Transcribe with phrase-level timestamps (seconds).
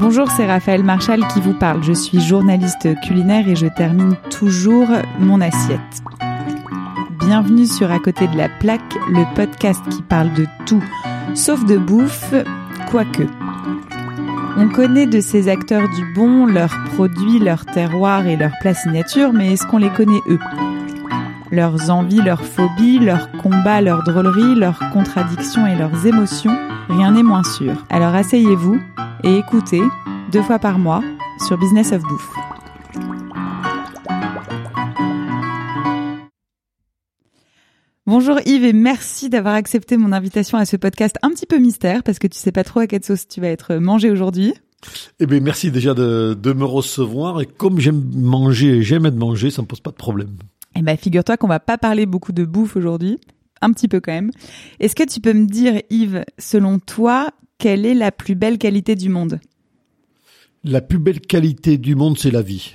[0.00, 1.82] Bonjour, c'est Raphaël Marchal qui vous parle.
[1.82, 4.86] Je suis journaliste culinaire et je termine toujours
[5.18, 5.80] mon assiette.
[7.18, 10.84] Bienvenue sur À côté de la plaque, le podcast qui parle de tout,
[11.34, 12.32] sauf de bouffe,
[12.88, 13.24] quoique.
[14.56, 19.32] On connaît de ces acteurs du bon leurs produits, leur terroir et leur plat signature,
[19.32, 20.38] mais est-ce qu'on les connaît eux?
[21.50, 26.56] Leurs envies, leurs phobies, leurs combats, leurs drôleries, leurs contradictions et leurs émotions,
[26.88, 27.74] rien n'est moins sûr.
[27.90, 28.80] Alors asseyez-vous
[29.24, 29.82] et écoutez,
[30.32, 31.02] deux fois par mois,
[31.46, 32.32] sur Business of Bouffe.
[38.06, 42.02] Bonjour Yves et merci d'avoir accepté mon invitation à ce podcast un petit peu mystère
[42.02, 44.54] parce que tu sais pas trop à quelle sauce tu vas être mangé aujourd'hui.
[45.20, 49.16] Eh bien, merci déjà de, de me recevoir et comme j'aime manger et j'aime être
[49.16, 50.30] mangé, ça me pose pas de problème.
[50.74, 53.18] Eh ben, figure-toi qu'on va pas parler beaucoup de bouffe aujourd'hui,
[53.60, 54.30] un petit peu quand même.
[54.80, 58.94] Est-ce que tu peux me dire, Yves, selon toi, quelle est la plus belle qualité
[58.94, 59.40] du monde?
[60.64, 62.72] La plus belle qualité du monde, c'est la vie.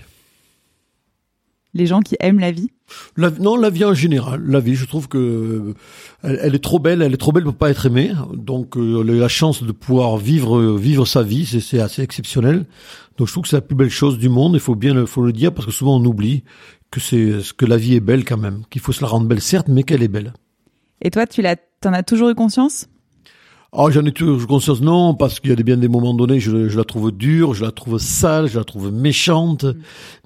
[1.75, 2.69] Les gens qui aiment la vie?
[3.17, 4.43] La, non, la vie en général.
[4.45, 5.73] La vie, je trouve que
[6.21, 7.01] elle, elle est trop belle.
[7.01, 8.11] Elle est trop belle pour pas être aimée.
[8.31, 12.65] Donc, euh, la chance de pouvoir vivre vivre sa vie, c'est- c'est assez exceptionnel.
[13.17, 14.53] Donc, je trouve que c'est la plus belle chose du monde.
[14.53, 16.43] Il faut bien le, faut le dire parce que souvent on oublie
[16.91, 19.41] que c'est que la vie est belle quand même, qu'il faut se la rendre belle
[19.41, 20.33] certes, mais qu'elle est belle.
[21.01, 22.87] Et toi, tu l'as, t'en as toujours eu conscience?
[23.75, 26.39] Ah, j'en ai toujours conscience, non, parce qu'il y a des- bien des moments donnés,
[26.39, 29.65] je, je la trouve dure, je la trouve sale, je la trouve méchante,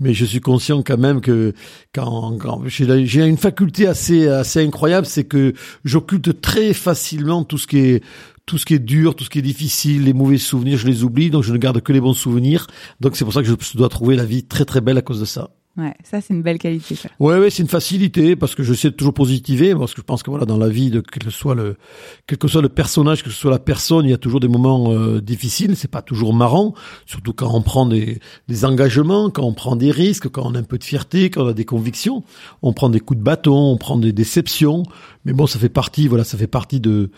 [0.02, 1.54] mais je suis conscient quand même que
[1.96, 5.54] quand, quand j'ai une faculté assez assez incroyable, c'est que
[5.86, 8.04] j'occulte très facilement tout ce qui est
[8.46, 11.04] tout ce qui est dur, tout ce qui est difficile, les mauvais souvenirs, je les
[11.04, 12.68] oublie, donc je ne garde que les bons souvenirs.
[13.02, 15.20] Donc c'est pour ça que je dois trouver la vie très très belle à cause
[15.22, 15.52] de ça.
[15.78, 16.96] Ouais, ça c'est une belle qualité.
[16.96, 17.10] Ça.
[17.20, 20.24] Ouais, ouais, c'est une facilité parce que je sais toujours positiver parce que je pense
[20.24, 21.78] que voilà dans la vie de quel que soit le
[22.26, 24.48] quel que soit le personnage, que ce soit la personne, il y a toujours des
[24.48, 25.76] moments euh, difficiles.
[25.76, 26.74] C'est pas toujours marrant,
[27.06, 30.60] surtout quand on prend des des engagements, quand on prend des risques, quand on a
[30.60, 32.24] un peu de fierté, quand on a des convictions.
[32.64, 34.82] On prend des coups de bâton, on prend des déceptions.
[35.26, 37.12] Mais bon, ça fait partie, voilà, ça fait partie de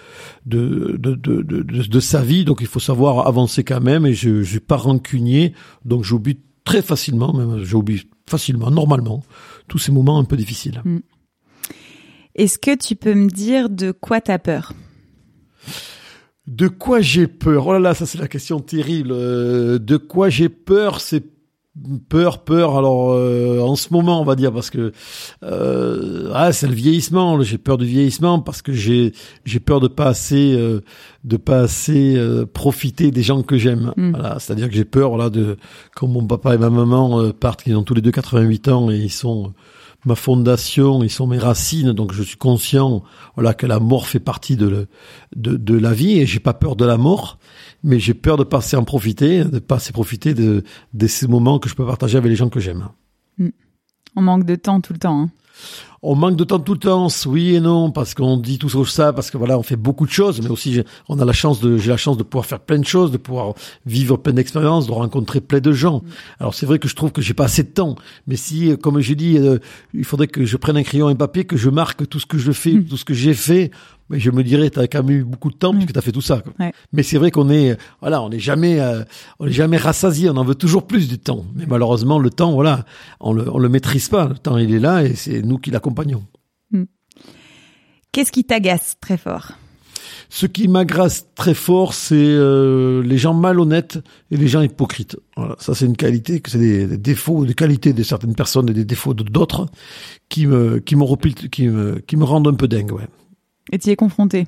[0.45, 2.43] de de de de, sa vie.
[2.43, 4.05] Donc il faut savoir avancer quand même.
[4.05, 5.53] Et je je suis pas rancunier,
[5.85, 9.23] donc j'oublie très facilement, même j'oublie facilement, normalement,
[9.67, 10.83] tous ces moments un peu difficiles.
[12.35, 14.73] Est-ce que tu peux me dire de quoi t'as peur?
[16.45, 17.65] De quoi j'ai peur?
[17.65, 19.09] Oh là là, ça c'est la question terrible.
[19.11, 21.23] Euh, de quoi j'ai peur C'est
[22.09, 22.77] peur, peur.
[22.77, 24.91] Alors euh, en ce moment, on va dire parce que
[25.43, 27.41] euh, ah, c'est le vieillissement.
[27.41, 29.13] J'ai peur du vieillissement parce que j'ai
[29.45, 30.81] j'ai peur de pas assez euh,
[31.23, 33.93] de pas assez euh, profiter des gens que j'aime.
[33.97, 34.11] Mm.
[34.11, 35.57] Voilà, c'est-à-dire que j'ai peur voilà de
[35.95, 38.97] quand mon papa et ma maman partent, ils ont tous les deux 88 ans et
[38.97, 39.53] ils sont
[40.05, 43.03] ma fondation, ils sont mes racines, donc je suis conscient,
[43.35, 44.87] voilà, que la mort fait partie de, le-
[45.35, 47.37] de, de la vie et j'ai pas peur de la mort,
[47.83, 50.63] mais j'ai peur de passer en profiter, de passer profiter de,
[51.07, 52.89] ces moments que je peux partager avec les gens que j'aime.
[54.15, 55.21] On manque de temps tout le temps.
[55.21, 55.29] hein.
[56.01, 59.11] On manque de temps tout le temps, oui et non, parce qu'on dit tout ça,
[59.11, 61.77] parce que voilà, on fait beaucoup de choses, mais aussi on a la chance de,
[61.77, 63.53] j'ai la chance de pouvoir faire plein de choses, de pouvoir
[63.85, 66.01] vivre plein d'expériences, de rencontrer plein de gens.
[66.39, 67.95] Alors c'est vrai que je trouve que j'ai pas assez de temps,
[68.27, 69.57] mais si, euh, comme j'ai dit, euh,
[69.93, 72.25] il faudrait que je prenne un crayon et un papier, que je marque tout ce
[72.25, 72.85] que je fais, Mm.
[72.85, 73.71] tout ce que j'ai fait,
[74.09, 75.77] mais je me dirais, t'as quand même eu beaucoup de temps Mm.
[75.79, 76.39] puisque t'as fait tout ça.
[76.39, 76.53] quoi.
[76.59, 76.71] Ouais.
[76.93, 79.03] Mais c'est vrai qu'on est, voilà, on n'est jamais, euh,
[79.39, 81.45] on n'est jamais rassasié, on en veut toujours plus du temps.
[81.55, 82.85] Mais malheureusement, le temps, voilà,
[83.19, 84.27] on le, on le maîtrise pas.
[84.29, 85.88] Le temps, il est là et c'est nous qui l'accompagnons.
[88.11, 89.51] Qu'est-ce qui t'agace très fort?
[90.29, 93.99] Ce qui m'agresse très fort, c'est euh, les gens malhonnêtes
[94.31, 95.15] et les gens hypocrites.
[95.37, 98.67] Voilà, ça c'est une qualité, que c'est des, des défauts, des qualités de certaines personnes
[98.69, 99.67] et des défauts de d'autres
[100.27, 102.91] qui me qui me repilent- qui me qui me rendent un peu dingue.
[102.91, 103.07] Ouais.
[103.71, 104.47] Et tu y es confronté?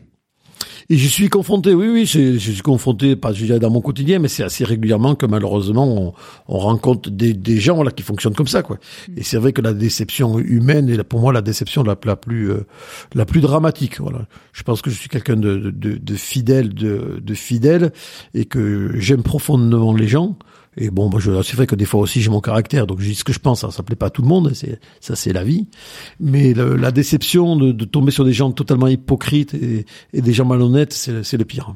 [0.90, 3.82] Et j'y suis confronté, oui, oui, je, je suis confronté, pas je dirais dans mon
[3.82, 6.14] quotidien, mais c'est assez régulièrement que malheureusement on,
[6.48, 8.78] on rencontre des, des gens voilà, qui fonctionnent comme ça, quoi.
[9.16, 12.52] Et c'est vrai que la déception humaine est pour moi la déception la, la plus
[12.52, 12.66] euh,
[13.14, 14.00] la plus dramatique.
[14.00, 14.26] Voilà.
[14.54, 17.92] Je pense que je suis quelqu'un de, de, de, de fidèle, de, de fidèle,
[18.34, 20.38] et que j'aime profondément les gens.
[20.78, 23.16] Et bon, je, c'est vrai que des fois aussi j'ai mon caractère, donc je dis
[23.16, 23.62] ce que je pense.
[23.62, 25.68] Ça, ça plaît pas à tout le monde, c'est ça, c'est la vie.
[26.20, 31.24] Mais la déception de, tomber sur des gens totalement hypocrites et, des gens malhonnêtes, c'est,
[31.24, 31.74] c'est le pire.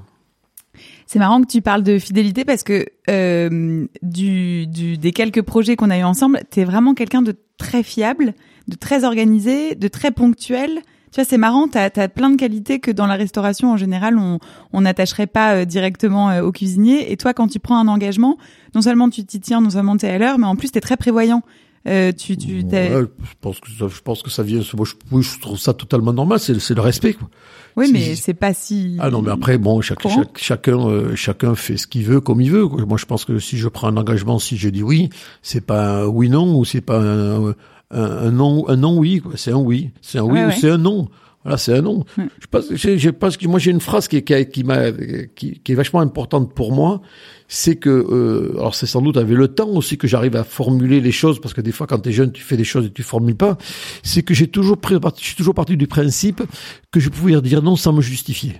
[1.07, 5.75] C'est marrant que tu parles de fidélité parce que euh, du, du, des quelques projets
[5.75, 8.33] qu'on a eu ensemble, t'es vraiment quelqu'un de très fiable,
[8.67, 10.81] de très organisé, de très ponctuel.
[11.15, 14.17] Tu vois, c'est marrant, t'as as plein de qualités que dans la restauration en général
[14.17, 14.39] on
[14.73, 17.09] on n'attacherait pas euh, directement euh, au cuisinier.
[17.09, 18.37] Et toi, quand tu prends un engagement,
[18.75, 20.97] non seulement tu t'y tiens, non seulement t'es à l'heure, mais en plus t'es très
[20.97, 21.41] prévoyant.
[21.87, 24.59] Euh, tu, tu, Ouais, je pense que ça, je pense que ça vient.
[24.75, 26.39] Moi, je, oui, je trouve ça totalement normal.
[26.39, 27.13] C'est, c'est le respect.
[27.13, 27.29] Quoi.
[27.77, 28.97] Oui, mais c'est pas si.
[28.99, 30.01] Ah non, mais après, bon, chaque-
[30.35, 32.67] chacun, euh, chacun fait ce qu'il veut comme il veut.
[32.67, 32.83] quoi.
[32.85, 35.09] Moi, je pense que si je prends un engagement, si je dis oui,
[35.43, 37.53] c'est pas un oui non ou c'est pas un,
[37.91, 39.19] un, un non, un non oui.
[39.21, 39.33] quoi.
[39.35, 40.55] C'est un oui, c'est un oui Ouais, ou ouais.
[40.59, 41.07] c'est un non.
[41.43, 42.03] Voilà, c'est un non.
[42.17, 42.25] Ouais.
[42.39, 44.91] Je pense, j'ai, j'ai parce que moi j'ai une phrase qui, est- qui, qui m'a,
[45.35, 47.01] qui, qui est vachement importante pour moi,
[47.47, 51.01] c'est que, euh, alors c'est sans doute avec le temps aussi que j'arrive à formuler
[51.01, 52.91] les choses, parce que des fois quand tu es jeune, tu fais des choses et
[52.91, 53.59] tu formules pas.
[54.01, 56.41] C'est que j'ai toujours pris, je suis toujours parti du principe
[56.91, 58.53] que je pouvais dire non sans me justifier.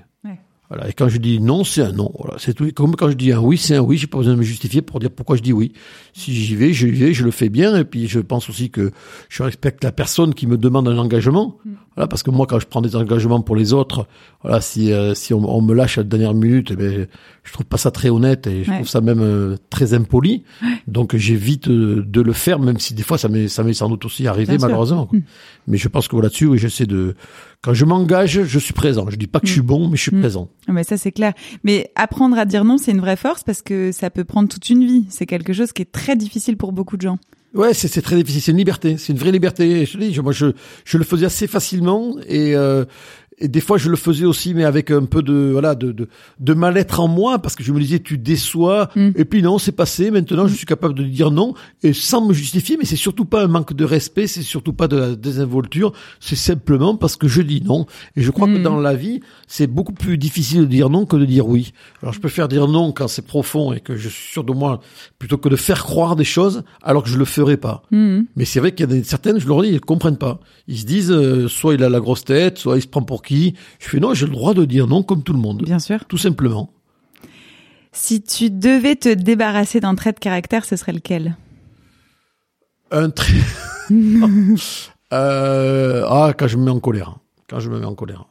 [0.72, 0.78] Ouais.
[0.78, 0.90] Voilà.
[0.90, 2.12] Et quand je dis non, c'est un non.
[2.20, 2.36] Voilà.
[2.40, 2.70] C'est tout.
[2.74, 3.98] Comme quand je dis un oui, c'est un oui.
[3.98, 5.74] J'ai pas besoin de me justifier pour dire pourquoi je dis oui.
[6.14, 7.78] Si j'y vais, j'y vais, je le fais bien.
[7.78, 8.92] Et puis, je pense aussi que
[9.30, 11.58] je respecte la personne qui me demande un engagement.
[11.96, 12.08] Voilà.
[12.08, 14.08] Parce que moi, quand je prends des engagements pour les autres,
[14.42, 17.08] voilà, si, euh, si on, on me lâche à la dernière minute, eh ben,
[17.44, 18.78] je trouve pas ça très honnête et je Ouais.
[18.78, 20.44] trouve ça même euh, très impoli.
[20.88, 23.88] Donc, j'évite euh, de le faire, même si des fois, ça m'est, ça m'est sans
[23.90, 25.06] doute aussi arrivé, Bien malheureusement.
[25.06, 25.20] quoi.
[25.68, 27.16] Mais je pense que là-dessus, oui, j'essaie de,
[27.62, 29.08] quand je m'engage, je suis présent.
[29.10, 30.20] Je dis pas que je suis bon, mais je suis Mm.
[30.20, 30.50] présent.
[30.68, 31.34] Ah, Mais ça c'est clair.
[31.64, 34.70] Mais apprendre à dire non, c'est une vraie force parce que ça peut prendre toute
[34.70, 35.06] une vie.
[35.10, 37.18] C'est quelque chose qui est très difficile pour beaucoup de gens.
[37.54, 38.42] Ouais, c'est c'est très difficile.
[38.42, 38.98] C'est une liberté.
[38.98, 39.86] C'est une vraie liberté.
[39.98, 40.48] Dis, moi, je,
[40.84, 42.84] je le faisais assez facilement et, euh,
[43.38, 46.08] et des fois, je le faisais aussi, mais avec un peu de voilà de de,
[46.40, 48.90] de mal-être en moi parce que je me disais, tu déçois.
[48.96, 49.10] Mm.
[49.16, 50.10] Et puis non, c'est passé.
[50.12, 51.54] Maintenant, je suis capable de dire non
[51.84, 52.78] et sans me justifier.
[52.78, 54.28] Mais c'est surtout pas un manque de respect.
[54.28, 55.92] C'est surtout pas de la désinvolture.
[56.20, 57.86] C'est simplement parce que je dis non.
[58.16, 58.64] Et je crois que Mm.
[58.64, 61.74] dans la vie, c'est beaucoup plus difficile de dire non que de dire oui.
[62.02, 64.80] Alors, je préfère dire non quand c'est profond et que je suis sûr de moi,
[65.20, 67.84] plutôt que de faire croire des choses alors que je le ferai pas.
[67.92, 70.40] Mais c'est vrai qu'il y a des, certaines, je leur dis, ils comprennent pas.
[70.68, 73.22] Ils se disent, euh, soit il a la grosse tête, soit il se prend pour
[73.26, 73.56] qui.
[73.80, 75.64] Je fais non, j'ai le droit de dire non comme tout le monde.
[75.64, 76.06] Bien sûr.
[76.06, 76.72] Tout simplement.
[77.92, 81.36] Si tu devais te débarrasser d'un trait de caractère, ce serait lequel?
[82.92, 83.34] Un trait.
[85.14, 87.18] euh, ah, quand je me mets en colère.
[87.50, 88.26] Quand je me mets en colère.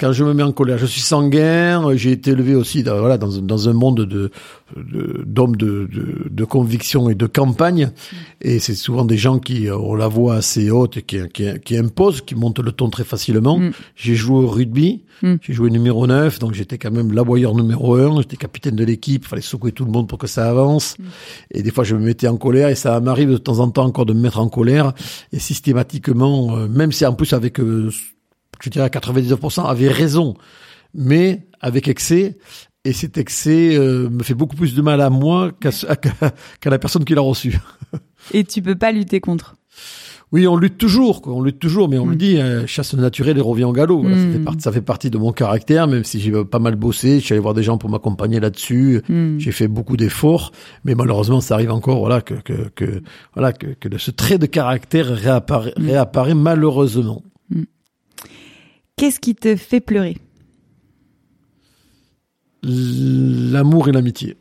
[0.00, 1.96] Quand je me mets en colère, je suis sanguin.
[1.96, 4.30] J'ai été élevé aussi, dans, voilà, dans, un- dans un monde de
[4.76, 7.90] de- d'hommes de, de, de conviction et de campagne.
[8.42, 11.76] Et c'est souvent des gens qui ont la voix assez haute et qui, qui, qui
[11.78, 13.58] imposent, qui montent le ton très facilement.
[13.58, 13.70] Mm.
[13.96, 15.02] J'ai joué au rugby.
[15.22, 15.34] Mm.
[15.40, 18.18] J'ai joué numéro 9, donc j'étais quand même l'aboyeur numéro 1.
[18.20, 19.24] J'étais capitaine de l'équipe.
[19.24, 20.96] Il fallait secouer tout le monde pour que ça avance.
[21.50, 23.84] Et des fois, je me mettais en colère et ça m'arrive de temps en temps
[23.86, 24.92] encore de me mettre en colère.
[25.32, 27.90] Et systématiquement, euh, même si en plus avec, euh,
[28.62, 30.34] je dirais à 99%, avait raison,
[30.94, 32.36] mais avec excès.
[32.84, 37.04] Et cet excès euh, me fait beaucoup plus de mal à moi qu'à la personne
[37.04, 37.58] qui l'a reçu.
[38.32, 39.56] Et tu peux pas lutter contre?
[40.30, 41.32] Oui, on lutte toujours, quoi.
[41.32, 42.10] on lutte toujours, mais on Mm.
[42.10, 44.00] le dit, euh, chasse naturelle et revient au galop.
[44.02, 44.32] Voilà, ça, Mm.
[44.32, 47.24] fait partie, ça fait partie de mon caractère, même si j'ai pas mal bossé, je
[47.24, 49.00] suis allé voir des gens pour m'accompagner là-dessus.
[49.08, 49.40] Mhm.
[49.40, 50.52] J'ai fait beaucoup d'efforts,
[50.84, 53.02] mais malheureusement, ça arrive encore, voilà, que, que, que
[53.34, 55.86] voilà, que, que ce trait de caractère réapparaît, Mm.
[55.86, 57.22] réapparaît malheureusement.
[58.98, 60.16] Qu'est-ce qui te fait pleurer?
[62.62, 64.36] L'amour et l'amitié.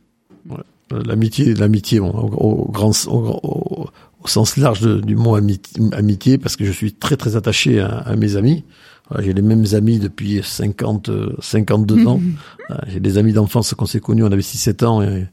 [0.45, 0.63] Voilà.
[1.06, 3.89] L'amitié, l'amitié, bon, au, au grand, au,
[4.25, 8.15] sens large de- du mot amitié, parce que je suis très très attaché à, à
[8.15, 8.63] mes amis.
[9.09, 12.19] Voilà, J'ai les mêmes amis depuis 50, euh, 52 ans.
[12.88, 15.27] J'ai des amis d'enfance qu'on s'est connus, on avait 6-7 ans et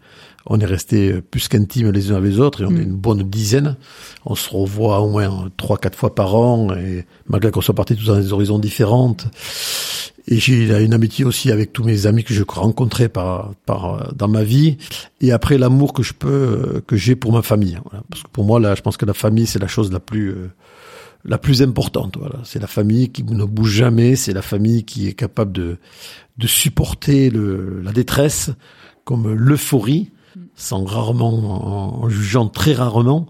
[0.46, 2.76] on est restés plus qu'intimes les uns avec les autres et on Mm.
[2.78, 3.76] est une bonne dizaine.
[4.26, 8.06] On se revoit au moins 3-4 fois par an et malgré qu'on soit partis tous
[8.06, 9.26] dans des horizons différentes.
[10.26, 14.28] Et j'ai une amitié aussi avec tous mes amis que je rencontrais par, par, dans
[14.28, 14.78] ma vie.
[15.20, 17.78] Et après, l'amour que je peux, que j'ai pour ma famille.
[17.84, 18.02] Voilà.
[18.10, 20.30] Parce que pour moi, là, je pense que la famille, c'est la chose la plus,
[20.30, 20.50] euh,
[21.26, 22.16] la plus importante.
[22.18, 22.36] Voilà.
[22.44, 24.16] C'est la famille qui ne bouge jamais.
[24.16, 25.76] C'est la famille qui est capable de,
[26.38, 28.50] de supporter le, la détresse
[29.04, 30.10] comme l'euphorie,
[30.54, 33.26] sans rarement, en, jugeant très rarement.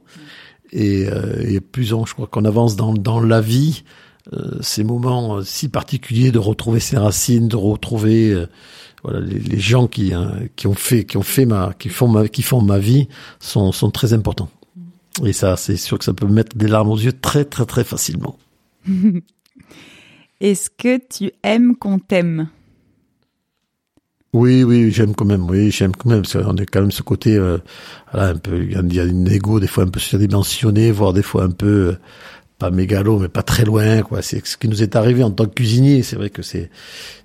[0.73, 3.85] Et, euh, plus on, je crois qu'on avance dans, dans la vie,
[4.33, 8.47] euh, ces moments euh, si particuliers de retrouver ses racines, de retrouver
[9.05, 12.27] voilà les, gens qui euh, qui ont fait qui ont fait ma qui font ma
[12.27, 13.07] qui font ma vie
[13.39, 14.49] sont sont très importants.
[15.25, 17.85] Et ça, c'est sûr que ça peut mettre des larmes aux yeux très très très
[17.85, 18.39] facilement.
[20.41, 22.49] Est-ce que tu aimes qu'on t'aime?
[24.35, 25.49] Oui, oui, j'aime quand même.
[25.49, 27.59] Oui, j'aime quand même parce qu'on est quand même ce côté, euh,
[28.13, 28.63] voilà, un peu.
[28.65, 31.51] Il y a- a une ego des fois un peu surdimensionné, voire des fois un
[31.51, 31.97] peu euh,
[32.59, 34.03] pas mégalo, mais pas très loin.
[34.03, 36.03] Quoi, c'est ce qui nous est arrivé en tant que cuisinier.
[36.03, 36.69] C'est vrai que c'est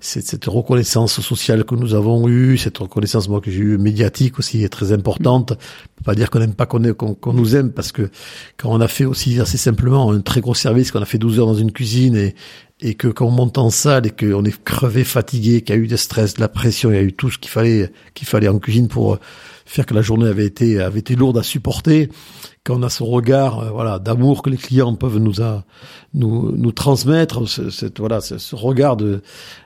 [0.00, 4.38] c'est cette reconnaissance sociale que nous avons eue, cette reconnaissance moi que j'ai eue médiatique
[4.38, 5.52] aussi est très importante.
[5.52, 5.56] On
[5.98, 8.08] peut pas dire qu'on n'aime pas qu'on qu'on qu'on nous aime parce que
[8.56, 11.40] quand on a fait aussi assez simplement un très gros service, qu'on a fait 12
[11.40, 12.34] heures dans une cuisine et
[12.82, 15.80] et que quand on monte en salle et qu'on est crevé, fatigué, qu'il y a
[15.80, 18.26] eu du stress, de la pression, il y a eu tout ce qu'il fallait qu'il
[18.26, 19.20] fallait en cuisine pour euh,
[19.66, 22.08] faire que la journée avait été avait été lourde à supporter,
[22.64, 25.34] quand on a ce regard euh, voilà d'amour que les clients peuvent nous
[26.14, 29.22] nous nous transmettre, ce, cette voilà ce, ce, regard de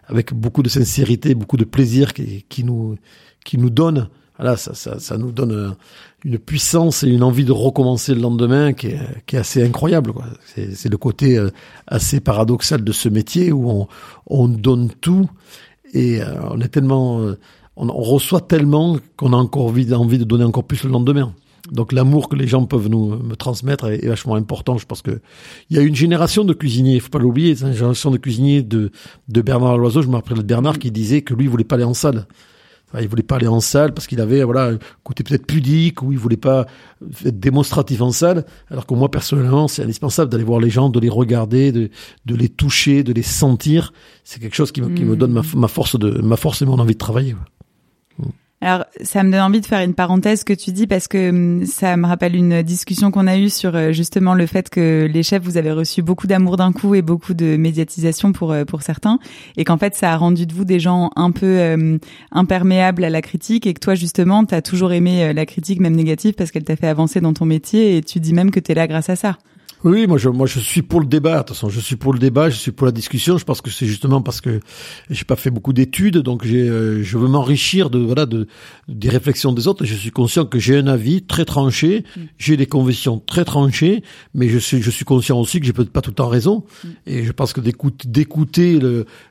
[0.06, 2.96] avec beaucoup de sincérité, beaucoup de plaisir qui, qui nous
[3.44, 5.76] qui nous donne voilà, ça, ça, ça nous donne
[6.24, 10.12] une puissance et une envie de recommencer le lendemain qui est, qui est assez incroyable.
[10.54, 11.50] C'est le côté euh,
[11.86, 13.88] assez paradoxal de ce métier où on,
[14.26, 15.28] on donne tout
[15.92, 17.38] et euh, on est tellement, euh,
[17.76, 21.34] on, on reçoit tellement qu'on a encore envie, envie de donner encore plus le lendemain.
[21.70, 24.78] Donc l'amour que les gens peuvent nous me transmettre est, vachement important.
[24.78, 25.20] Je pense que
[25.70, 28.90] il y a une génération de cuisiniers, faut pas l'oublier, une génération de cuisiniers de,
[29.28, 30.02] de Bernard Loiseau.
[30.02, 32.26] Je me rappelle de Bernard qui disait que lui il voulait pas aller en salle
[33.00, 36.12] il voulait pas aller en salle parce qu'il avait voilà un côté peut-être pudique ou
[36.12, 36.66] il voulait pas
[37.24, 38.44] être démonstratif en salle.
[38.70, 41.90] Alors que moi personnellement, c'est indispensable d'aller voir les gens, de les regarder, de,
[42.26, 43.92] de les toucher, de les sentir.
[44.24, 46.66] C'est quelque chose qui me, qui me donne ma, ma, force de ma force et
[46.66, 47.34] mon envie de travailler.
[48.64, 51.66] Alors, ça me donne envie de faire une parenthèse que tu dis parce que hum,
[51.66, 55.22] ça me rappelle une discussion qu'on a eue sur euh, justement le fait que les
[55.22, 58.80] chefs, vous avez reçu beaucoup d'amour d'un coup et beaucoup de médiatisation pour euh, pour
[58.80, 59.18] certains,
[59.58, 61.98] et qu'en fait, ça a rendu de vous des gens un peu euh,
[62.32, 65.94] imperméables à la critique, et que toi, justement, tu as toujours aimé la critique, même
[65.94, 68.72] négative, parce qu'elle t'a fait avancer dans ton métier, et tu dis même que tu
[68.72, 69.36] es là grâce à ça.
[69.84, 71.34] Oui, moi je, moi je suis pour le débat.
[71.34, 73.36] De toute façon, je suis pour le débat, je suis pour la discussion.
[73.36, 74.60] Je pense que c'est justement parce que
[75.10, 78.46] j'ai pas fait beaucoup d'études, donc j'ai, euh, je veux m'enrichir de voilà de
[78.88, 79.84] des réflexions des autres.
[79.84, 82.20] Je suis conscient que j'ai un avis très tranché, mm.
[82.38, 85.92] j'ai des convictions très tranchées, mais je suis je suis conscient aussi que j'ai peut-être
[85.92, 86.64] pas tout le temps raison.
[86.82, 86.88] Mm.
[87.06, 88.80] Et je pense que d'écouter d'écouter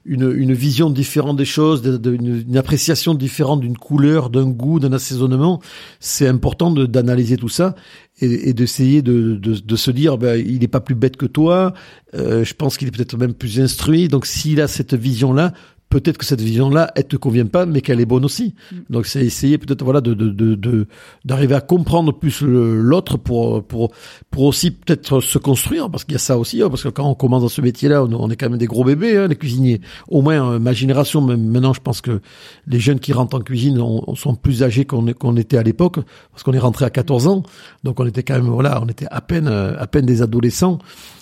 [0.06, 4.80] une une vision différente des choses, de, une, une, appréciation différente d'une couleur, d'un goût,
[4.80, 5.62] d'un assaisonnement,
[6.00, 7.74] c'est important d'analyser tout ça
[8.24, 11.26] et, et d'essayer de, de, de, se dire ben, il n'est pas plus bête que
[11.26, 11.74] toi,
[12.16, 14.08] euh, je pense qu'il est peut-être même plus instruit.
[14.08, 15.54] Donc s'il a cette vision-là,
[15.94, 18.56] peut-être que cette vision-là, elle te convient pas, mais qu'elle est bonne aussi.
[18.72, 18.76] Mm.
[18.90, 20.88] Donc c'est essayer peut-être voilà de de de
[21.24, 23.92] d'arriver à comprendre plus l'autre pour pour
[24.32, 27.08] pour aussi peut-être se construire parce qu'il y a ça aussi hein, parce que quand
[27.08, 29.82] on commence dans ce métier-là, on, est quand même des gros bébés hein, les cuisiniers.
[30.08, 32.22] Au moins euh, ma génération, maintenant, je pense que
[32.66, 36.00] les jeunes qui rentrent en cuisine on, sont plus âgés qu'on qu'on était à l'époque
[36.32, 37.44] parce qu'on est rentré à 14 ans,
[37.84, 40.80] donc on était quand même voilà, on était à peine euh, à peine des adolescents.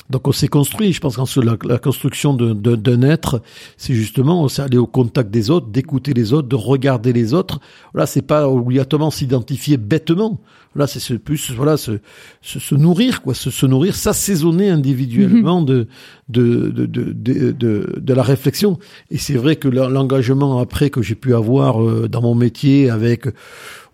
[0.09, 0.91] Donc on s'est construit.
[0.93, 3.41] Je pense que la, la construction d'un être,
[3.77, 7.59] c'est justement aller au contact des autres, d'écouter les autres, de regarder les autres.
[7.93, 10.39] Là, c'est pas obligatoirement s'identifier bêtement.
[10.75, 11.99] Là, c'est plus voilà se,
[12.41, 15.87] se, se, nourrir quoi, se, se nourrir, s'assaisonner individuellement de,
[16.29, 18.79] de, de, de, de, de la réflexion.
[19.09, 23.27] Et c'est vrai que l'engagement après que j'ai pu avoir euh, dans mon métier avec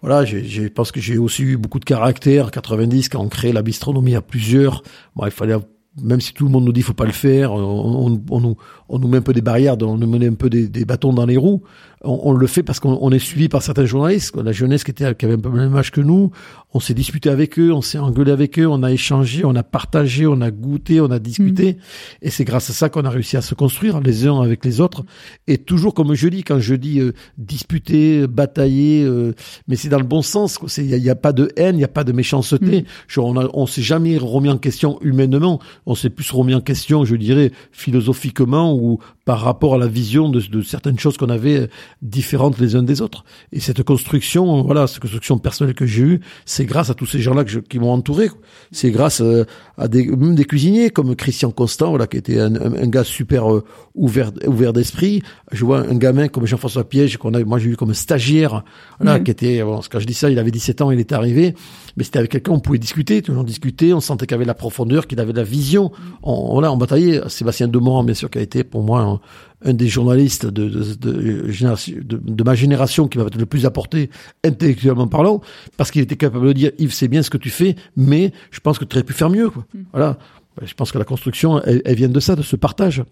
[0.03, 2.51] voilà, je pense que j'ai aussi eu beaucoup de caractère.
[2.51, 4.83] 90, quand on crée la bistronomie à plusieurs,
[5.15, 5.55] bon, il fallait
[6.01, 8.58] même si tout le monde nous dit faut pas le faire, on, on, nous,
[8.89, 11.13] on nous met un peu des barrières, on nous met un peu des, des bâtons
[11.13, 11.63] dans les roues.
[12.04, 15.16] On, on le fait parce qu'on est suivi par certains journalistes, la jeunesse qui était
[15.16, 16.32] qui avait un peu le même âge que nous.
[16.77, 19.63] On s'est disputé avec eux, on s'est engueulé avec eux, on a échangé, on a
[19.63, 21.74] partagé, on a goûté, on a discuté.
[21.74, 21.77] Mmh.
[22.22, 24.79] Et c'est grâce à ça qu'on a réussi à se construire les uns avec les
[24.79, 25.03] autres.
[25.48, 29.34] Et toujours comme je dis, quand je dis euh, disputer, batailler, euh,
[29.67, 30.60] mais c'est dans le bon sens.
[30.77, 32.84] Il n'y a, pas de haine, il n'y a pas de méchanceté.
[32.84, 33.19] Mmh.
[33.22, 35.60] on, a, on s'est jamais remis en question humainement.
[35.88, 40.29] On s'est plus remis en question, je dirais, philosophiquement ou par rapport à la vision
[40.29, 41.67] de, de certaines choses qu'on avait euh,
[42.03, 43.25] différentes les uns des autres.
[43.51, 47.19] Et cette construction, voilà, cette construction personnelle que j'ai eue, c'est grâce à tous ces
[47.19, 48.29] gens-là qui m'ont entouré.
[48.71, 49.45] C'est grâce euh,
[49.77, 53.51] à des, même des cuisiniers comme Christian Constant, voilà, qui était un, un, gars super
[53.51, 53.63] euh,
[53.95, 55.24] ouvert, ouvert d'esprit.
[55.51, 58.63] Je vois un gamin comme Jean-François Piège, qu'on a, moi j'ai eu comme stagiaire,
[59.00, 61.55] voilà, qui était, bon, quand je dis ça, il avait 17 ans, il était arrivé,
[61.98, 65.08] mais c'était avec quelqu'un, on pouvait discuter, toujours discuter, on sentait qu'il avait la profondeur,
[65.08, 65.92] qu'il avait la vision.
[66.22, 67.27] On, voilà, on bataillait.
[67.27, 69.20] Sébastien Demorand, bien sûr, qui a été pour moi un,
[69.66, 74.12] un des journalistes de, de, de, de, ma génération qui m'a le plus apporté
[74.44, 75.42] intellectuellement parlant,
[75.75, 78.60] parce qu'il était capable de dire Yves, c'est bien ce que tu fais, mais je
[78.60, 79.50] pense que tu aurais pu faire mieux.
[79.50, 79.66] Quoi.
[79.74, 79.80] Mm.
[79.92, 80.18] Voilà.
[80.63, 83.03] Je pense que la construction, elle, vient de ça, de ce partage,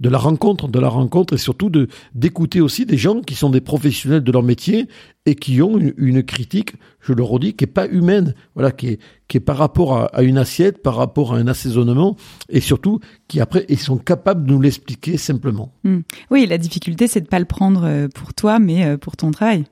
[0.00, 1.70] de la rencontre, de la rencontre, et surtout
[2.14, 4.88] d'écouter aussi des gens qui sont des professionnels de leur métier
[5.26, 9.38] et qui ont une, critique, je le redis, qui est pas humaine, voilà, qui qui
[9.38, 12.16] est par rapport à, à, une assiette, par rapport à un assaisonnement,
[12.48, 15.72] et surtout qui après ils sont capables de nous l'expliquer simplement.
[15.84, 16.00] Mmh.
[16.30, 19.30] Oui, la difficulté c'est de pas le prendre euh, pour toi, mais euh, pour ton
[19.30, 19.64] travail.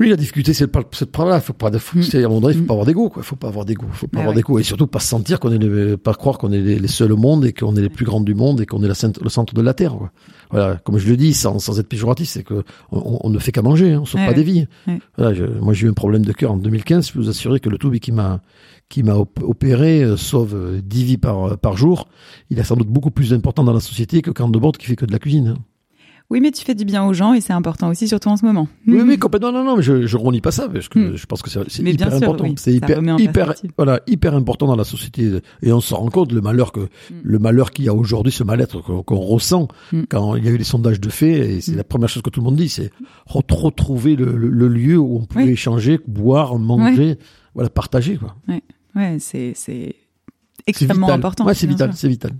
[0.00, 1.40] Oui, la difficulté c'est de pas le prendre là.
[1.40, 2.00] Faut pas, de, mmh.
[2.14, 2.66] à un moment donné, faut mmh.
[2.66, 3.22] pas avoir d'ego, quoi.
[3.22, 4.42] Faut pas avoir d'ego, faut pas bah avoir ouais.
[4.42, 6.88] d'ego, et surtout pas se sentir qu'on est, les, pas croire qu'on est les, les,
[6.88, 8.94] seuls au monde et qu'on est les plus grands du monde et qu'on est la,
[9.22, 9.94] le centre de la terre.
[9.96, 10.10] Quoi.
[10.50, 12.62] Voilà, comme je le dis, sans, sans être péjoratif, c'est que
[12.92, 14.66] on, on, ne fait qu'à manger, hein, on sauve pas des vies.
[15.16, 17.08] Voilà, je, moi j'ai eu un problème de cœur en 2015.
[17.08, 18.40] Je peux vous assurer que le Toubi qui m'a
[18.88, 22.08] qui m'a opéré euh, sauve 10 vies par, par jour.
[22.50, 24.86] Il est sans doute beaucoup plus important dans la société que quand de bord qui
[24.86, 25.48] fait que de la cuisine.
[25.56, 25.62] Hein.
[26.28, 28.44] Oui, mais tu fais du bien aux gens et c'est important aussi, surtout en ce
[28.44, 28.66] moment.
[28.88, 29.52] Oui, oui, complètement.
[29.52, 31.16] Non, non, mais je, je renis pas ça parce que Mm.
[31.16, 32.44] je pense que c'est hyper bien sûr, important.
[32.44, 33.00] oui, c'est hyper,
[33.76, 35.30] voilà, hyper important dans la société.
[35.62, 37.14] Et on se rend compte le malheur que, Mm.
[37.22, 40.02] le malheur qu'il y a aujourd'hui, ce mal-être qu'on ressent Mm.
[40.08, 41.46] quand il y a eu les sondages de faits.
[41.48, 42.90] Et c'est la première chose que tout le monde dit, c'est
[43.28, 45.50] re- retrouver le, le- le lieu où on pouvait Oui.
[45.50, 47.18] échanger, boire, manger,
[47.54, 48.34] voilà, partager, quoi.
[48.48, 48.62] Ouais,
[49.18, 49.94] c'est c'est C'est
[50.66, 51.18] extrêmement vital.
[51.18, 51.44] important.
[51.46, 52.32] Ouais, c'est vital, c'est vital.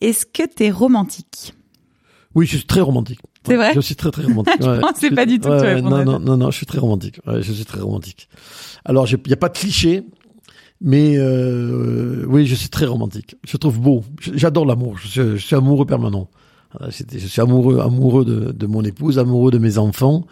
[0.00, 1.54] Est-ce que t'es romantique?
[2.34, 3.20] Oui, je suis très romantique.
[3.46, 3.72] C'est vrai?
[3.74, 4.54] Je suis très très romantique.
[4.60, 4.80] Je Ouais.
[4.80, 6.66] pensais Je- pas du tout que ouais, tu ouais, non, non, non, non, je suis
[6.66, 7.18] très romantique.
[7.26, 8.28] Ouais, je suis très romantique.
[8.84, 10.04] Alors, il n'y a pas de cliché,
[10.80, 13.36] mais euh, oui, je suis très romantique.
[13.46, 14.04] Je trouve beau.
[14.34, 14.98] J'adore l'amour.
[14.98, 16.28] Je, suis- je suis amoureux permanent.
[16.90, 20.26] Je suis amoureux, amoureux de, de mon épouse, amoureux de mes enfants.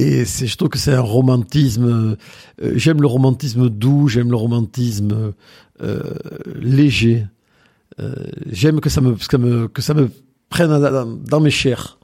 [0.00, 2.16] Et c'est, je trouve que c'est un romantisme.
[2.62, 5.34] euh, j'aime le romantisme doux, j'aime le romantisme
[5.82, 6.14] euh,
[6.54, 7.26] léger.
[8.00, 8.14] Euh,
[8.50, 10.10] j'aime que ça me, que ça me, que ça me
[10.48, 11.98] prenne dans, dans mes chairs,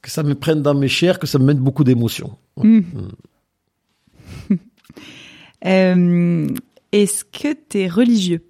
[0.00, 2.36] que ça me prenne dans mes chairs, que ça me mette beaucoup d'émotions.
[2.56, 2.80] Hmm.
[5.64, 6.46] Euh,
[6.92, 8.44] Est-ce que t'es religieux?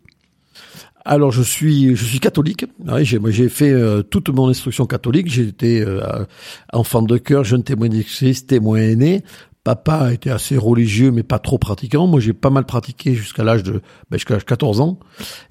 [1.06, 2.66] Alors je suis je suis catholique.
[3.02, 5.28] J'ai j'ai fait euh, toute mon instruction catholique.
[5.28, 6.24] J'ai été euh,
[6.72, 9.22] enfant de cœur, jeune témoin de témoin aîné.
[9.62, 12.08] Papa été assez religieux mais pas trop pratiquant.
[12.08, 14.98] Moi j'ai pas mal pratiqué jusqu'à l'âge de ben, jusqu'à l'âge de 14 ans.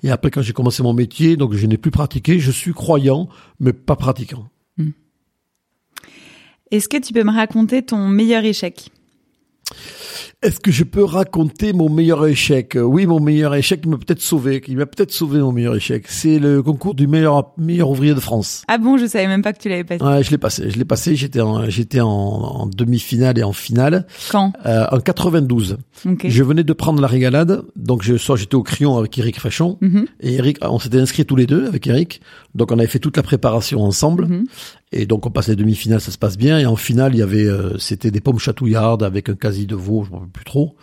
[0.03, 2.37] Et après quand j'ai commencé mon métier, donc je n'ai plus pratiqué.
[2.37, 3.29] Je suis croyant
[3.61, 4.49] mais pas pratiquant.
[6.71, 8.91] Est-ce que tu peux me raconter ton meilleur échec?
[10.45, 12.77] Est-ce que je peux raconter mon meilleur échec?
[12.79, 14.61] Oui, mon meilleur échec il m'a peut-être sauvé.
[14.67, 16.05] Il m'a peut-être sauvé mon meilleur échec.
[16.07, 18.61] C'est le concours du meilleur meilleur ouvrier de France.
[18.67, 20.03] Ah bon, je savais même pas que tu l'avais passé.
[20.05, 20.69] Ouais, je l'ai passé.
[20.69, 21.15] Je l'ai passé.
[21.15, 24.53] J'étais en, j'étais en, en demi-finale et en finale Quand?
[24.67, 25.77] Euh, en 92.
[26.05, 26.25] Ok.
[26.27, 29.79] Je venais de prendre la régalade, donc je soit j'étais au crayon avec Eric Fréchon
[29.81, 30.57] Mhm, et Eric.
[30.61, 32.21] On s'était inscrits tous les deux avec Eric,
[32.53, 34.27] donc on avait fait toute la préparation ensemble.
[34.27, 34.45] mhm.
[34.91, 36.59] Et donc on passe les demi-finales, ça se passe bien.
[36.59, 39.75] Et en finale, il y avait, euh, c'était des pommes chatouillardes avec un quasi de
[39.75, 40.75] veau, je m'en rappelle plus trop.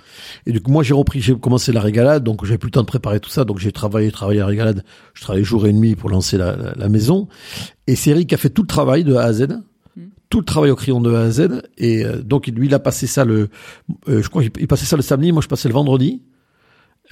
[0.44, 2.80] Et du coup, moi j'ai repris, j'ai commencé la régalade, donc j'avais plus le temps
[2.82, 4.84] de préparer tout ça, donc j'ai travaillé, travaillé la régalade.
[5.14, 7.28] Je travaillais jour et nuit pour lancer la, la, la maison.
[7.86, 9.46] Et c'est Eric qui a fait tout le travail de A à Z.
[10.28, 11.62] Tout le travail au crayon de A à Z.
[11.78, 13.50] Et euh, donc lui, il a passé ça le,
[14.08, 16.22] euh, je crois il passait ça le samedi, moi je passais le vendredi.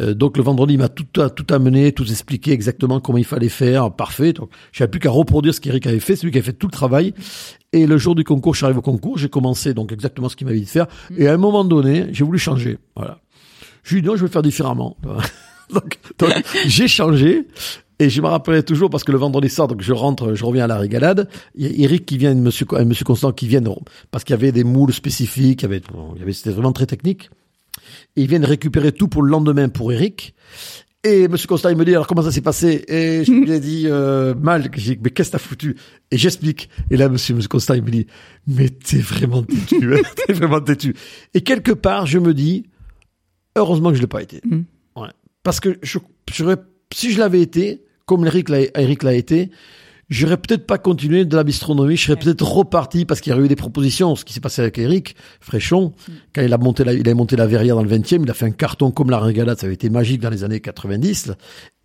[0.01, 3.49] Euh, donc le vendredi, il m'a tout, tout amené, tout expliqué exactement comment il fallait
[3.49, 4.33] faire, parfait.
[4.33, 6.67] Donc j'avais plus qu'à reproduire ce qu'Eric avait fait, c'est lui qui avait fait tout
[6.67, 7.15] le travail.
[7.73, 10.59] Et le jour du concours, arrivé au concours, j'ai commencé donc exactement ce qu'il m'avait
[10.59, 10.87] dit de faire.
[11.17, 12.79] Et à un moment donné, j'ai voulu changer.
[12.97, 13.21] Voilà.
[13.83, 14.97] Je lui ai dit non, je vais faire différemment.
[15.73, 15.99] donc
[16.67, 17.47] j'ai changé.
[18.01, 20.65] Et je me rappellerai toujours parce que le vendredi soir, donc je rentre, je reviens
[20.65, 21.29] à la régalade.
[21.55, 23.63] Il y a Eric qui vient, Monsieur, Monsieur Constant qui vient
[24.11, 25.83] parce qu'il y avait des moules spécifiques, il y avait,
[26.15, 27.29] il y avait, c'était vraiment très technique.
[28.17, 30.35] Et ils viennent récupérer tout pour le lendemain pour Eric.
[31.03, 32.85] Et Monsieur Constant, il me dit, alors comment ça s'est passé?
[32.87, 35.77] Et je lui ai dit, euh, mal, j'ai dit, mais qu'est-ce que t'as foutu?
[36.11, 36.69] Et j'explique.
[36.91, 38.07] Et là, Monsieur, Monsieur Constant, il me dit,
[38.47, 40.95] mais t'es vraiment têtu, hein, t'es vraiment têtu.
[41.33, 42.67] Et quelque part, je me dis,
[43.57, 44.43] heureusement que je l'ai pas été.
[44.45, 44.61] Mm.
[44.97, 45.09] Ouais.
[45.43, 45.99] Parce que je,
[46.93, 49.51] si je l'avais été, comme Eric l'a, Eric l'a été,
[50.11, 53.45] j'aurais peut-être pas continué de la bistronomie, je serais peut-être reparti parce qu'il y aurait
[53.45, 54.17] eu des propositions.
[54.17, 55.93] Ce qui s'est passé avec Eric Fréchon,
[56.35, 58.35] quand il a monté la, il a monté la verrière dans le 20e, il a
[58.35, 61.29] fait un carton comme la régalade, ça avait été magique dans les années 90.
[61.29, 61.37] là.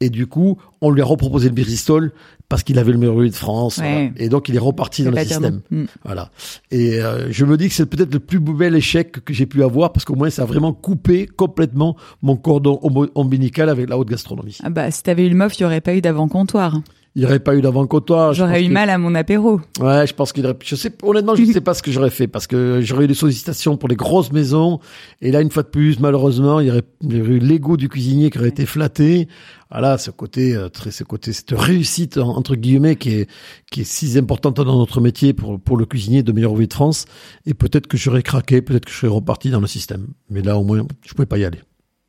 [0.01, 2.11] Et du coup, on lui a reproposé le Bristol
[2.49, 3.77] parce qu'il avait le meilleur de France.
[3.77, 3.83] Ouais.
[3.83, 4.09] voilà.
[4.17, 5.61] Et donc, il est reparti dans le système.
[5.69, 5.83] Mm.
[6.03, 6.31] Voilà.
[6.69, 9.63] Et euh, je me dis que c'est peut-être le plus bel échec que j'ai pu
[9.63, 12.79] avoir parce qu'au moins ça a vraiment coupé complètement mon cordon
[13.15, 14.57] ombilical avec la haute gastronomie.
[14.63, 16.81] Ah bah, si t'avais eu le mof, il y aurait pas eu d'avant-comptoir.
[17.17, 18.34] Il n'y aurait pas eu d'avant-comptoir.
[18.34, 19.62] Je J'aurais eu mal à mon apéro.
[19.80, 20.58] Ouais, je pense qu'il aurait.
[20.62, 23.08] Je sais, honnêtement, je ne sais pas ce que j'aurais fait parce que j'aurais eu
[23.08, 24.80] des sollicitations pour les grosses maisons.
[25.21, 27.78] Et là, une fois de plus, malheureusement, il y aurait, il y aurait eu l'ego
[27.78, 29.30] du cuisinier qui aurait été flatté.
[29.71, 33.30] Voilà, ce côté, euh, très, ce côté, cette réussite en- entre guillemets qui est
[33.71, 36.73] qui est si importante dans notre métier pour pour le cuisinier de meilleur ouvrier de
[36.73, 37.06] France.
[37.45, 40.08] Et peut-être que j'aurais craqué, peut-être que je serais reparti dans le système.
[40.30, 41.60] Mais là, au moins, je pouvais pas y aller.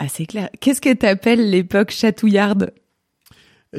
[0.00, 0.50] Ah, c'est clair.
[0.60, 2.72] Qu'est-ce que t'appelles l'époque chatouillarde?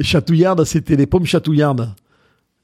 [0.01, 1.93] Chatouillarde, c'était les pommes chatouillardes.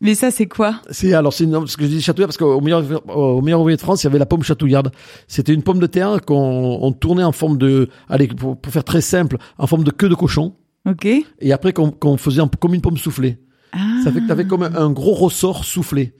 [0.01, 0.81] Mais ça, c'est quoi?
[0.91, 2.83] C'est alors c'est une- ce que je dis chatouillarde parce qu'au meilleur
[3.15, 4.91] au meilleur ouvrier de France, il y avait la pomme chatouillarde.
[5.27, 8.83] C'était une pomme de terre qu'on on tournait en forme de allez pour, pour faire
[8.83, 10.55] très simple, en forme de queue de cochon
[10.89, 11.05] Ok.
[11.05, 13.37] et après qu'on qu'on faisait en- comme une pomme soufflée.
[13.71, 16.13] Ah, Ça fait que tu avais comme un, un gros ressort soufflé.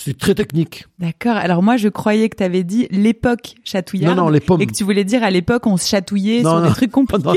[0.00, 0.86] C'est très technique.
[1.00, 1.36] d'accord.
[1.36, 4.16] Alors moi, je croyais que t'avais dit l'époque chatouillarde.
[4.16, 6.50] Non non, les pommes Et que tu voulais dire à l'époque, on se chatouillait Non,
[6.52, 6.68] sur non.
[6.68, 7.24] des trucs compliqués.
[7.24, 7.34] non,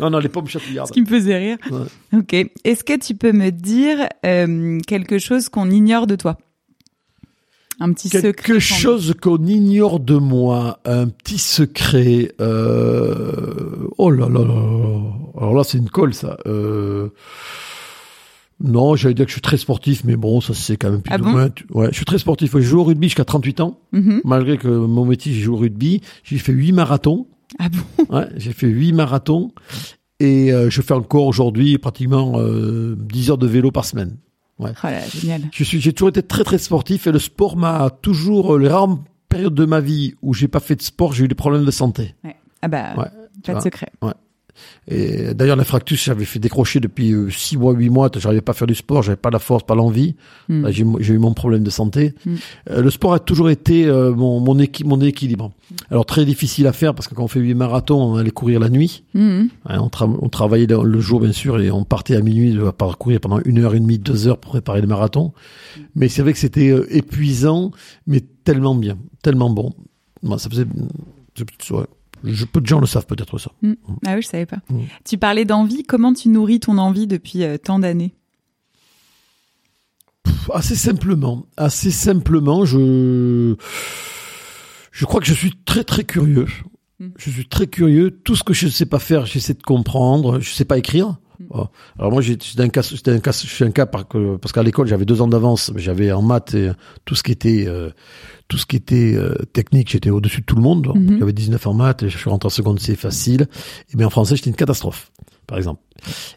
[0.00, 0.88] non, non, les pommes chatouillardes.
[0.88, 1.56] Ce qui me faisait rire.
[1.70, 2.18] Ouais.
[2.18, 2.34] Ok.
[2.64, 6.36] Est-ce que tu peux me dire euh, quelque chose qu'on ignore de toi?
[7.80, 8.32] Un petit secret.
[8.34, 12.32] Quelque chose qu'on ignore de moi, un petit secret.
[12.40, 13.88] Euh...
[13.98, 15.02] Oh là là là là.
[15.38, 16.36] Alors là, c'est une colle, ça.
[16.46, 17.08] Euh...
[18.62, 21.12] Non, j'allais dire que je suis très sportif, mais bon, ça c'est quand même plus
[21.12, 21.48] Ah bon moins.
[21.72, 22.54] Ouais, je suis très sportif.
[22.54, 23.78] Ouais, Je joue au rugby jusqu'à 38 ans.
[23.92, 24.20] Mhm.
[24.24, 26.00] Malgré que mon métier, j'ai joué au rugby.
[26.24, 27.26] J'ai fait 8 marathons.
[27.58, 28.16] Ah bon?
[28.16, 29.50] Ouais, j'ai fait 8 marathons.
[30.20, 34.16] Et euh, je fais encore aujourd'hui pratiquement euh, 10 heures de vélo par semaine.
[34.58, 35.42] Oh là, génial.
[35.52, 38.68] Je suis, j'ai toujours été très très sportif et le sport m'a toujours, euh, les
[38.68, 38.96] rares
[39.28, 41.70] périodes de ma vie où j'ai pas fait de sport, j'ai eu des problèmes de
[41.72, 42.14] santé.
[42.22, 42.36] Ouais.
[42.60, 43.04] Ah bah, Ouais,
[43.44, 43.60] pas de vois.
[43.60, 43.90] secret.
[44.88, 48.54] Et d'ailleurs, la fractus, j'avais fait décrocher depuis 6 mois, 8 mois, j'arrivais pas à
[48.54, 50.14] faire du sport, j'avais pas la force, pas l'envie.
[50.48, 50.68] Hmm.
[50.70, 52.14] J'ai j'ai eu mon problème de santé.
[52.26, 52.34] Mm.
[52.70, 55.52] Euh, le sport a toujours été euh, mon, mon, équi- mon équilibre.
[55.90, 58.60] Alors très difficile à faire parce que quand on fait 8 marathons, on allait courir
[58.60, 59.04] la nuit.
[59.14, 62.70] Hein, on, tra- on travaillait le, jour bien sûr et on partait à minuit de
[62.70, 65.32] parcourir pendant une heure et demie, deux heures pour préparer le marathon.
[65.94, 67.70] Mais c'est vrai que c'était euh, épuisant,
[68.06, 69.72] mais tellement bien, tellement bon.
[70.22, 70.66] Moi, ça faisait,
[71.70, 71.84] ouais.
[72.24, 73.50] Je, peu de gens le savent peut-être ça.
[74.06, 74.58] Ah oui, je savais pas.
[74.68, 74.80] Mm.
[75.04, 75.82] Tu parlais d'envie.
[75.82, 78.14] Comment tu nourris ton envie depuis euh, tant d'années?
[80.52, 83.54] Assez simplement, assez simplement, je
[84.90, 86.46] je crois que je suis très très curieux.
[86.98, 87.08] Mm.
[87.16, 88.10] Je suis très curieux.
[88.10, 90.40] Tout ce que je ne sais pas faire, j'essaie de comprendre.
[90.40, 91.16] Je sais pas écrire.
[91.42, 91.46] Mm.
[91.50, 91.70] Voilà.
[91.98, 94.06] Alors moi, c'était un cas, c'était un cas, je suis un cas par-
[94.40, 95.70] parce qu'à l'école j'avais deux ans d'avance.
[95.74, 96.70] mais J'avais en maths et
[97.04, 97.90] tout ce qui était euh,
[98.48, 100.82] tout ce qui était euh, technique, j'étais au-dessus de tout le monde.
[100.82, 101.18] Donc, Mhm.
[101.18, 103.46] J'avais 19 en maths et je suis rentré en seconde, c'est facile.
[103.92, 105.10] Et bien en français, j'étais une catastrophe,
[105.46, 105.80] par exemple.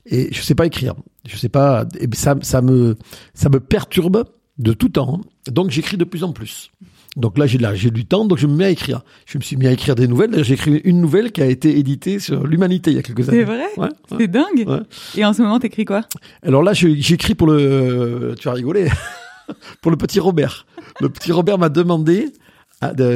[0.06, 0.94] Et je sais pas écrire.
[1.28, 1.86] Je sais pas.
[2.00, 2.96] Et ça, ça me,
[3.34, 4.24] ça me perturbe
[4.58, 5.22] de tout temps.
[5.48, 6.72] Donc j'écris de plus en plus.
[7.16, 9.02] Donc là, j'ai du temps, donc je me mets à écrire.
[9.26, 10.44] Je me suis mis à écrire des nouvelles.
[10.44, 13.40] J'ai écrit une nouvelle qui a été éditée sur l'humanité il y a quelques années.
[13.40, 14.18] C'est vrai Ouais, ouais.
[14.20, 14.66] C'est dingue.
[14.68, 14.82] Ouais.
[15.16, 16.02] Et en ce moment, t'écris quoi?
[16.44, 18.90] Alors là, j'écris pour le, tu vas rigoler,
[19.82, 20.66] pour le petit Robert.
[21.00, 22.32] Le petit Robert m'a demandé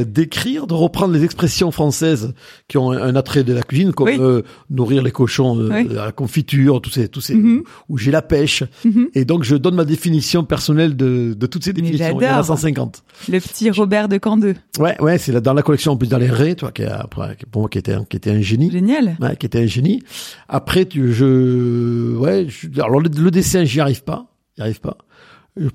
[0.05, 2.33] d'écrire, de reprendre les expressions françaises
[2.67, 4.17] qui ont un, attrait de la cuisine, comme Oui.
[4.19, 5.97] euh, nourrir les cochons euh, Oui.
[5.97, 7.63] à la confiture, tous ces, tous ces, Mhm.
[7.89, 8.63] où j'ai la pêche.
[8.85, 9.09] Mhm.
[9.13, 12.05] Et donc, je donne ma définition personnelle de, de toutes ces définitions.
[12.19, 12.45] Il y en a j'adore.
[12.45, 13.03] 150.
[13.29, 14.55] Le petit Robert de Candeux.
[14.79, 17.61] Ouais, ouais, c'est dans la collection en plus dans les raies, toi, qui qui- pour
[17.63, 18.71] moi, qui était, un- qui était un génie.
[18.71, 19.17] Génial.
[19.19, 20.01] Ouais, qui était un génie.
[20.47, 24.97] Après, tu, je, ouais, je- alors le, le dessin, j'y arrive pas, j'y arrive pas.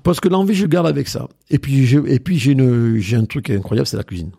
[0.03, 1.27] Pense que l'envie, je garde avec ça.
[1.49, 4.31] Et puis, je, et puis j'ai une, j'ai un truc incroyable, c'est la cuisine.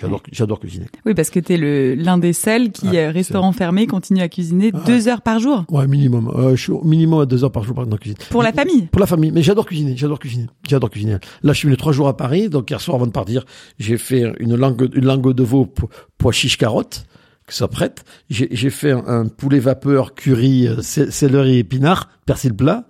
[0.00, 0.86] J'adore, j'adore cuisiner.
[1.06, 4.28] Oui, parce que t'es le l'un des seuls qui, Ouais, euh, restaurant fermé, continue à
[4.28, 4.80] cuisiner Ouais.
[4.84, 6.32] deux heures par jour Ouais, minimum.
[6.34, 8.16] Euh, je suis au minimum à deux heures par jour dans la cuisine.
[8.30, 8.86] pour la famille.
[8.90, 9.30] Pour la famille.
[9.30, 11.18] Mais j'adore cuisiner, j'adore cuisiner, j'adore cuisiner.
[11.44, 13.44] Là, je suis venu trois jours à Paris, donc hier soir avant de partir,
[13.78, 17.04] j'ai fait une langue, une langue de veau po- pois chiche carotte,
[17.52, 18.04] que ça prête.
[18.30, 22.86] J'ai fait un, un poulet vapeur curry, euh, cé- céleri épinard, persil plat.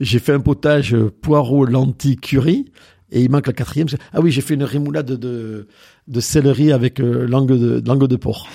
[0.00, 2.72] J'ai fait un potage euh, poireau lentilles curry.
[3.12, 3.86] Et il manque la quatrième.
[4.12, 5.68] Ah oui, j'ai fait une rémoulade de,
[6.08, 8.48] de céleri avec euh, langue de langue de porc.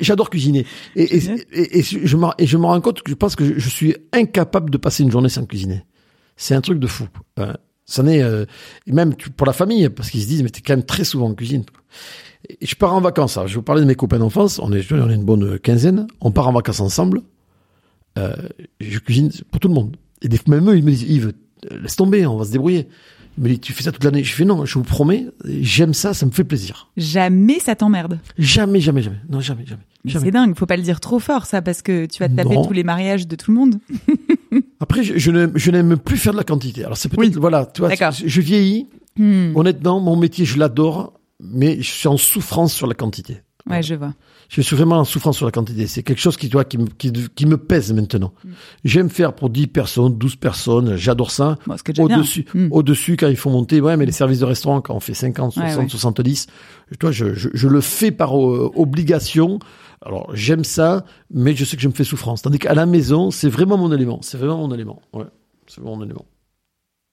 [0.00, 0.66] J'adore cuisiner.
[0.96, 3.44] Et, et, et, et je me, et je me rends compte que je pense que
[3.44, 5.84] je, je suis incapable de passer une journée sans cuisiner.
[6.36, 7.06] C'est un truc de fou.
[7.38, 7.54] Euh,
[7.86, 8.44] ça n'est euh,
[8.86, 11.34] même pour la famille parce qu'ils se disent mais t'es quand même très souvent en
[11.34, 11.64] cuisine.
[12.48, 13.36] Et je pars en vacances.
[13.36, 14.58] Alors, je vous parler de mes copains d'enfance.
[14.60, 16.06] On est on est une bonne quinzaine.
[16.20, 17.22] On part en vacances ensemble.
[18.18, 18.34] Euh,
[18.80, 19.96] je cuisine pour tout le monde.
[20.22, 21.32] Et des, même eux ils me disent Yves
[21.70, 22.88] laisse tomber, on va se débrouiller.
[23.38, 24.24] Mais tu fais ça toute l'année.
[24.24, 26.88] Je fais non, je vous promets, j'aime ça, ça me fait plaisir.
[26.96, 28.18] Jamais ça t'emmerde.
[28.38, 29.20] Jamais, jamais, jamais.
[29.28, 29.82] Non, jamais, jamais.
[30.04, 30.24] Mais jamais.
[30.26, 32.54] C'est dingue, faut pas le dire trop fort ça, parce que tu vas te taper
[32.54, 32.64] Non.
[32.64, 33.78] tous les mariages de tout le monde.
[34.80, 36.84] Après, je, je n'aime plus faire de la quantité.
[36.84, 37.40] Alors c'est peut-être, Oui.
[37.40, 38.86] voilà, tu vois, je vieillis.
[39.18, 39.52] Hmm.
[39.56, 43.38] Honnêtement, mon métier, je l'adore, mais je suis en souffrance sur la quantité.
[43.68, 44.14] Ouais, je vois.
[44.48, 45.86] Je suis vraiment en souffrance sur la quantité.
[45.86, 48.32] C'est quelque chose qui, toi, qui, me- qui, qui me pèse maintenant.
[48.44, 48.48] Mm.
[48.84, 51.56] J'aime faire pour 10 personnes, 12 personnes, j'adore ça.
[51.66, 51.74] Bon.
[52.16, 52.68] Au-dessus, Hmm.
[52.70, 55.52] au-dessus, quand il faut monter, ouais, mais les services de restaurant, quand on fait 50,
[55.52, 55.88] 60, Ouais, ouais.
[55.88, 56.46] 70,
[57.00, 59.58] toi, je, je, je le fais par euh, obligation.
[60.02, 62.42] Alors, j'aime ça, mais je sais que je me fais souffrance.
[62.42, 64.20] Tandis qu'à la maison, c'est vraiment mon élément.
[64.22, 65.02] C'est vraiment mon élément.
[65.12, 65.24] Ouais.
[65.66, 66.24] C'est vraiment mon élément.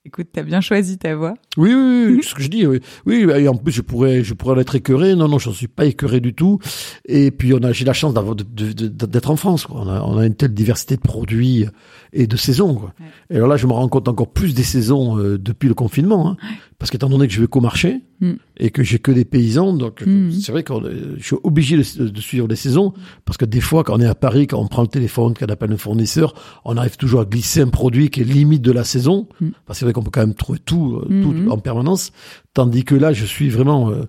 [0.06, 1.32] Écoute, t'as bien choisi ta voix.
[1.56, 2.66] Oui, oui, oui, ce que je dis.
[2.66, 3.22] Oui, oui.
[3.22, 5.14] Et en plus, je pourrais, je pourrais en être écœuré.
[5.14, 6.58] Non, non, je suis pas écœuré du tout.
[7.06, 9.64] Et puis, on a, j'ai la chance d'avoir, d'être en France.
[9.66, 9.80] Quoi.
[9.80, 11.64] On, a, on a une telle diversité de produits
[12.12, 12.74] et de saisons.
[12.74, 12.92] Quoi.
[13.00, 13.06] Ouais.
[13.30, 16.28] Et alors là, je me rends compte encore plus des saisons euh, depuis le confinement,
[16.28, 16.36] hein,
[16.78, 18.32] parce qu'étant donné que je vais qu'au marché Mm.
[18.56, 20.30] Et que j'ai que des paysans, donc euh, Mm.
[20.32, 20.72] c'est vrai que
[21.18, 22.92] je suis obligé de, de suivre les saisons,
[23.24, 25.46] parce que des fois, quand on est à Paris, quand on prend le téléphone, qu'on
[25.46, 28.84] appelle un fournisseur, on arrive toujours à glisser un produit qui est limite de la
[28.84, 29.28] saison.
[29.40, 29.48] Mm.
[29.66, 31.22] Parce que c'est vrai qu'on peut quand même trouver tout, euh, Mhm.
[31.44, 32.12] tout en permanence,
[32.54, 34.04] tandis que là, je suis vraiment euh,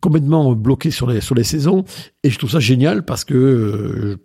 [0.00, 1.84] complètement bloqué sur les sur les saisons,
[2.24, 4.16] et je trouve ça génial parce que euh,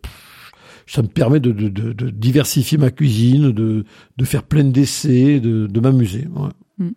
[0.87, 3.83] ça me permet de, de, de, de diversifier ma cuisine, de,
[4.17, 6.27] de faire plein d'essais, de, de m'amuser.
[6.35, 6.87] Ouais.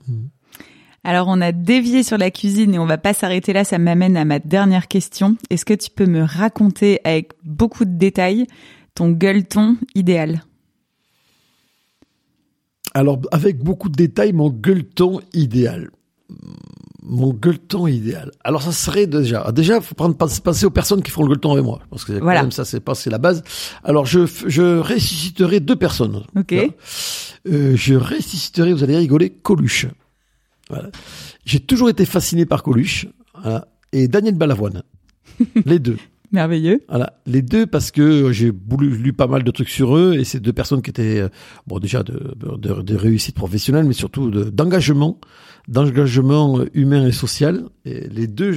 [1.04, 3.64] Alors, on a dévié sur la cuisine et on va pas s'arrêter là.
[3.64, 5.36] Ça m'amène à ma dernière question.
[5.50, 8.46] Est-ce que tu peux me raconter avec beaucoup de détails
[8.94, 10.44] ton gueuleton idéal?
[12.94, 15.90] Alors, avec beaucoup de détails, mon gueuleton idéal.
[17.02, 18.30] Mon gueuleton idéal.
[18.44, 21.64] Alors, ça serait déjà, déjà, faut prendre, passer aux personnes qui font le gueuleton avec
[21.64, 21.80] moi.
[21.90, 22.40] Parce que Voilà.
[22.40, 23.42] quand même, ça, c'est pas, c'est la base.
[23.82, 26.22] Alors, je, je ressusciterai deux personnes.
[26.36, 26.54] Ok.
[27.48, 29.86] Euh, je ressusciterai, vous allez rigoler, Coluche.
[30.72, 30.90] Voilà.
[31.44, 33.06] J'ai toujours été fasciné par Coluche.
[33.40, 33.68] voilà.
[33.92, 34.82] Et Daniel Balavoine.
[35.66, 35.96] Les deux.
[36.32, 36.80] Merveilleux.
[36.88, 40.40] Voilà, les deux parce que j'ai lu, pas mal de trucs sur eux et c'est
[40.40, 41.28] deux personnes qui étaient euh,
[41.66, 45.20] bon déjà de, de, de réussite professionnelle mais surtout de- d'engagement,
[45.68, 47.64] d'engagement humain et social.
[47.84, 48.56] Et les deux,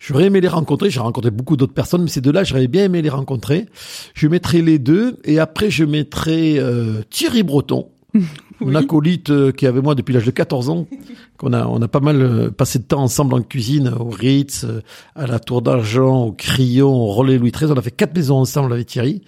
[0.00, 0.88] j'aurais aimé les rencontrer.
[0.88, 3.66] J'ai rencontré beaucoup d'autres personnes, mais ces deux-là, j'aurais bien aimé les rencontrer.
[4.14, 7.90] Je mettrai les deux et après je mettrai euh, Thierry Breton.
[8.64, 10.86] Mon acolyte euh, qui est avec moi depuis l'âge de 14 ans,
[11.38, 14.64] qu'on a, on a pas mal euh, passé de temps ensemble en cuisine, au Ritz,
[14.64, 14.82] euh,
[15.14, 17.70] à la Tour d'Argent, au Crillon, au Relais Louis XIII.
[17.70, 19.22] On a fait quatre maisons ensemble avec Thierry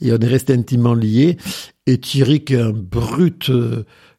[0.00, 1.36] et on est resté intimement liés.
[1.86, 3.50] Et Thierry qui est un brut,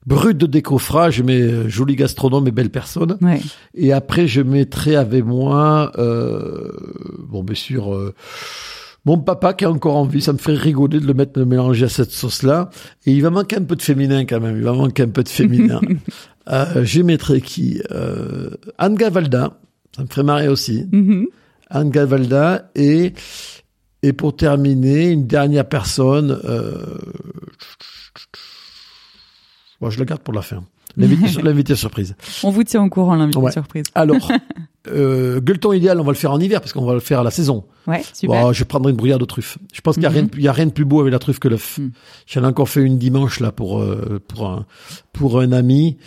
[0.06, 3.18] brut de décoffrage, mais joli gastronome et belle personne.
[3.22, 3.42] Ouais.
[3.74, 6.72] Et après, je mettrai avec moi, euh,
[7.20, 8.14] bon, bien sûr, euh,
[9.06, 10.22] mon papa qui est encore en vie.
[10.22, 12.70] Ça me fait rigoler de le mettre, de le mélanger à cette sauce-là.
[13.06, 14.58] Et il va manquer un peu de féminin quand même.
[14.58, 15.82] Il va manquer un peu de féminin.
[16.50, 19.60] euh, je mettrai qui euh, Anne Gavalda.
[19.96, 20.88] Ça me ferait marrer aussi.
[20.92, 21.28] Mhm.
[21.70, 23.14] Anne Gavalda et
[24.04, 26.38] et pour terminer, une dernière personne.
[26.44, 26.98] Euh,
[29.80, 30.66] bon, je la garde pour la fin.
[31.44, 32.16] L'invité surprise.
[32.44, 33.52] On vous tient au courant, l'invité Ouais.
[33.52, 33.86] surprise.
[33.96, 34.30] Alors,
[34.90, 37.24] euh, gueuleton idéal, on va le faire en hiver parce qu'on va le faire à
[37.24, 37.64] la saison.
[37.88, 38.42] Ouais, super.
[38.44, 39.58] Bon, je prendrai une brouillade aux truffes.
[39.74, 40.28] Je pense qu'il y a Mhm.
[40.28, 41.78] de- a rien de plus beau avec la truffe que l'œuf.
[41.80, 41.92] Mhm.
[42.28, 44.66] J'en ai encore fait une dimanche là pour euh, pour un
[45.14, 45.98] pour un ami.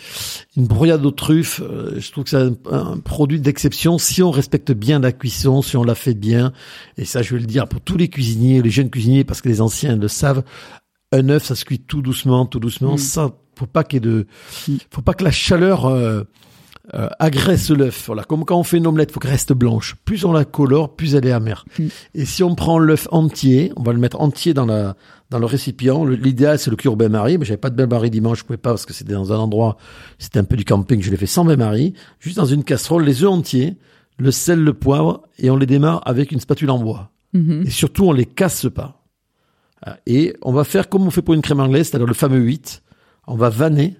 [0.55, 1.61] Une brouillade aux truffes.
[1.63, 5.61] euh, je trouve que c'est un, un produit d'exception si on respecte bien la cuisson,
[5.61, 6.53] si on la fait bien.
[6.97, 9.49] Et ça, je vais le dire pour tous les cuisiniers, les jeunes cuisiniers, parce que
[9.49, 10.43] les anciens le savent.
[11.13, 12.91] Un œuf, ça se cuit tout doucement, tout doucement.
[12.93, 12.97] Mhm.
[12.97, 14.27] Ça, faut pas qu'il de,
[14.91, 16.23] faut pas que la chaleur euh,
[16.93, 18.05] euh, agresse l'œuf.
[18.07, 19.95] Voilà, comme quand on fait une omelette, faut qu'elle reste blanche.
[20.05, 21.65] Plus on la colore, plus elle est amère.
[21.77, 21.87] Mm.
[22.15, 24.95] Et si on prend l'œuf entier, on va le mettre entier dans la
[25.29, 26.05] dans le récipient.
[26.05, 28.69] L'idéal c'est le cuire au bain-marie, mais j'avais pas de bain-marie dimanche, je pouvais pas
[28.69, 29.77] parce que c'était dans un endroit,
[30.19, 33.23] c'était un peu du camping, je l'ai fait sans bain-marie, juste dans une casserole, les
[33.23, 33.77] œufs entiers,
[34.17, 37.11] le sel, le poivre, et on les démarre avec une spatule en bois.
[37.33, 37.63] Mhm.
[37.67, 39.03] Et surtout, on les casse pas.
[40.05, 42.81] Et on va faire comme on fait pour une crème anglaise, c'est-à-dire le fameux 8.
[43.27, 43.97] On va vanner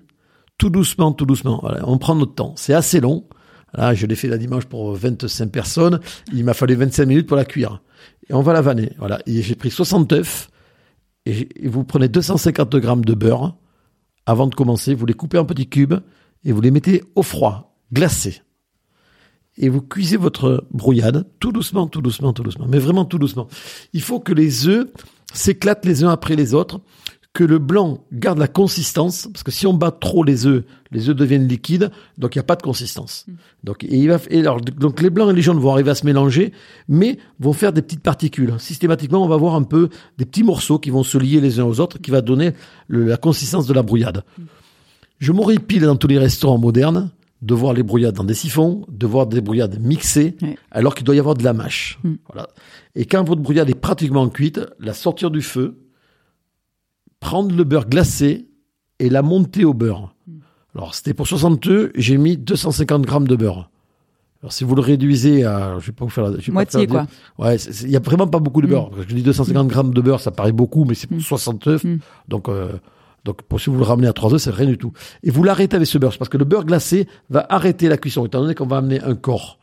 [0.57, 1.59] tout doucement, tout doucement.
[1.61, 2.53] Voilà, on prend notre temps.
[2.55, 3.25] C'est assez long.
[3.73, 5.99] Là, je l'ai fait la dimanche pour 25 personnes.
[6.33, 7.81] Il m'a fallu 25 minutes pour la cuire.
[8.29, 8.93] Et on va la vanner.
[8.97, 9.19] Voilà.
[9.25, 10.49] Et j'ai pris 60 œufs.
[11.25, 13.55] Et, et vous prenez 250 grammes de beurre.
[14.25, 15.95] Avant de commencer, vous les coupez en petits cubes
[16.43, 18.41] et vous les mettez au froid, glacés.
[19.57, 22.67] Et vous cuisez votre brouillade tout doucement, tout doucement, tout doucement.
[22.67, 23.47] Mais vraiment tout doucement.
[23.93, 24.87] Il faut que les œufs
[25.33, 26.79] s'éclatent les uns après les autres,
[27.37, 31.07] que le blanc garde la consistance, parce que si on bat trop les œufs, les
[31.07, 33.27] œufs deviennent liquides, donc il n'y a pas de consistance.
[33.63, 35.95] Donc, et il va, et alors, donc les blancs et les jaunes vont arriver à
[35.95, 36.51] se mélanger,
[36.87, 38.55] mais vont faire des petites particules.
[38.57, 41.65] Systématiquement, on va voir un peu des petits morceaux qui vont se lier les uns
[41.65, 42.53] aux autres, qui va donner
[42.87, 44.23] le- la consistance de la brouillade.
[45.19, 47.11] Je m'horripile dans tous les restaurants modernes
[47.43, 50.35] de voir les brouillades dans des siphons, de voir des brouillades mixées,
[50.71, 51.99] alors qu'il doit y avoir de la mâche.
[52.03, 52.13] Mm.
[52.33, 52.47] Voilà.
[52.95, 55.77] Et quand votre brouillade est pratiquement cuite, la sortir du feu,
[57.19, 58.47] prendre le beurre glacé
[58.99, 60.13] et la monter au beurre.
[60.75, 63.69] Alors, c'était pour 60 œufs, j'ai mis 250 grammes de beurre.
[64.43, 66.51] Alors, si vous le réduisez à, je vais pas vous faire la, je vais pas
[66.51, 67.07] Moitié, faire
[67.39, 68.69] la- Ouais, il y a vraiment pas beaucoup de Mm.
[68.69, 68.91] beurre.
[69.07, 71.21] Je dis 250 grammes de beurre, ça paraît beaucoup, mais c'est pour Mm.
[71.21, 71.83] 60 œufs.
[71.83, 71.97] Mm.
[72.27, 72.73] Donc, euh,
[73.25, 74.93] donc, pour, si vous le ramenez à 3 œufs, c'est rien du tout.
[75.23, 78.25] Et vous l'arrêtez avec ce beurre, parce que le beurre glacé va arrêter la cuisson,
[78.27, 79.57] étant donné qu'on va amener un corps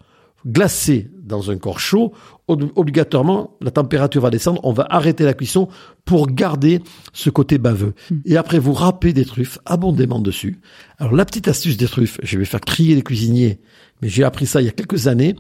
[0.46, 2.12] glacé dans un corps chaud,
[2.48, 5.68] ob- obligatoirement, la température va descendre, on va arrêter la cuisson
[6.04, 6.80] pour garder
[7.12, 7.94] ce côté baveux.
[8.26, 10.61] Et après, vous râpez des truffes abondamment dessus.
[10.98, 13.61] Alors, la petite astuce des truffes, je vais faire crier les cuisiniers,
[14.02, 15.35] mais j'ai appris ça il y a quelques années,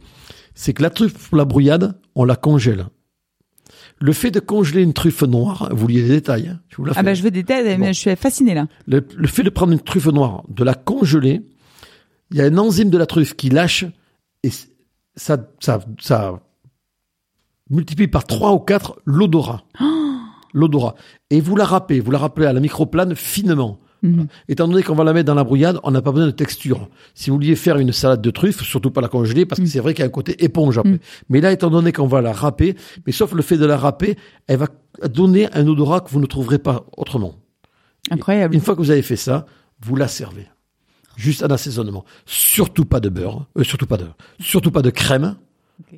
[0.54, 2.86] c'est que la truffe pour la brouillade, on la congèle.
[4.00, 6.92] Le fait de congeler une truffe noire, vous liez les détails, hein, je vous la
[6.96, 7.92] Ah bah je veux des détails, mais Bon.
[7.92, 8.66] je suis fascinée là.
[8.86, 11.42] Le, le fait de prendre une truffe noire, de la congeler,
[12.30, 13.84] il y a un enzyme de la truffe qui lâche
[14.42, 14.50] et
[15.16, 16.40] ça, ça, ça
[17.70, 19.62] multiplie par 3 ou 4 l'odorat.
[20.52, 20.94] L'odorat.
[21.30, 23.80] Et vous la râpez, vous la râpez à la microplane finement.
[24.02, 24.28] Mhm.
[24.48, 26.88] Étant donné qu'on va la mettre dans la brouillade, on n'a pas besoin de texture.
[27.14, 29.68] Si vous vouliez faire une salade de truffes, surtout pas la congeler, parce que Mm.
[29.68, 30.92] c'est vrai qu'il y a un côté éponge après.
[30.92, 30.98] Mm.
[31.30, 34.16] Mais là, étant donné qu'on va la râper, mais sauf le fait de la râper,
[34.46, 34.68] elle va
[35.08, 37.34] donner un odorat que vous ne trouverez pas autrement.
[38.10, 38.54] Incroyable.
[38.54, 39.46] Une fois que vous avez fait ça,
[39.80, 40.46] vous la servez.
[41.16, 42.04] Juste un assaisonnement.
[42.26, 44.06] Surtout pas de beurre, euh, surtout pas de,
[44.40, 45.36] surtout pas de crème.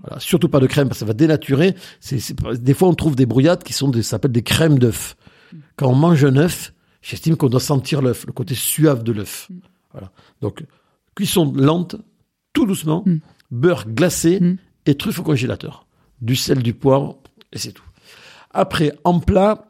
[0.03, 1.75] Voilà, surtout pas de crème parce que ça va dénaturer.
[2.01, 2.19] C'est,
[2.63, 5.17] des fois, on trouve des brouillades qui sont des, ça s'appelle des crèmes d'œufs.
[5.77, 9.49] Quand on mange un œuf, J'estime qu'on doit sentir l'œuf, le côté suave de l'œuf.
[9.93, 10.11] Voilà.
[10.41, 10.65] Donc,
[11.15, 11.95] cuisson lente,
[12.53, 13.19] tout doucement, Mm.
[13.53, 14.57] beurre glacé Mm.
[14.87, 15.87] et truffe au congélateur.
[16.21, 17.19] Du sel, du poivre,
[17.53, 17.85] et c'est tout.
[18.51, 19.69] Après, en plat,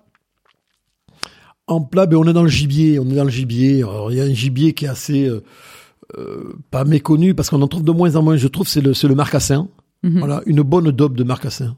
[1.67, 3.83] en plat, ben, on est dans le gibier, on est dans le gibier.
[3.83, 5.43] Alors, il y a un gibier qui est assez, euh,
[6.19, 8.95] euh, pas méconnu, parce qu'on en trouve de moins en moins, je trouve, c'est le,
[8.95, 9.69] c'est le marcassin.
[10.03, 10.19] Mhm.
[10.19, 11.77] Voilà, une bonne daube de marcassin.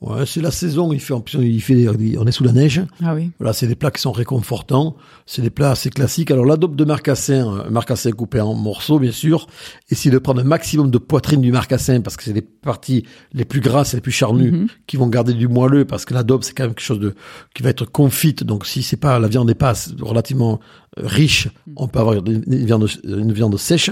[0.00, 2.80] Ouais, c'est la saison, il fait, en plus, il fait, on est sous la neige.
[3.02, 3.32] Ah oui.
[3.40, 4.94] Voilà, c'est des plats qui sont réconfortants.
[5.26, 6.30] C'est des plats assez classiques.
[6.30, 9.48] Alors, l'adobe de marcassin, un marcassin coupé en morceaux, bien sûr.
[9.90, 13.44] Essayez de prendre un maximum de poitrine du marcassin parce que c'est les parties les
[13.44, 14.66] plus grasses et les plus charnues Mhm.
[14.86, 17.16] qui vont garder du moelleux parce que l'adobe, c'est quand même quelque chose de,
[17.52, 18.44] qui va être confite.
[18.44, 20.60] Donc, si c'est pas, la viande n'est pas relativement
[20.98, 23.90] euh, riche, on peut avoir une viande, une viande sèche.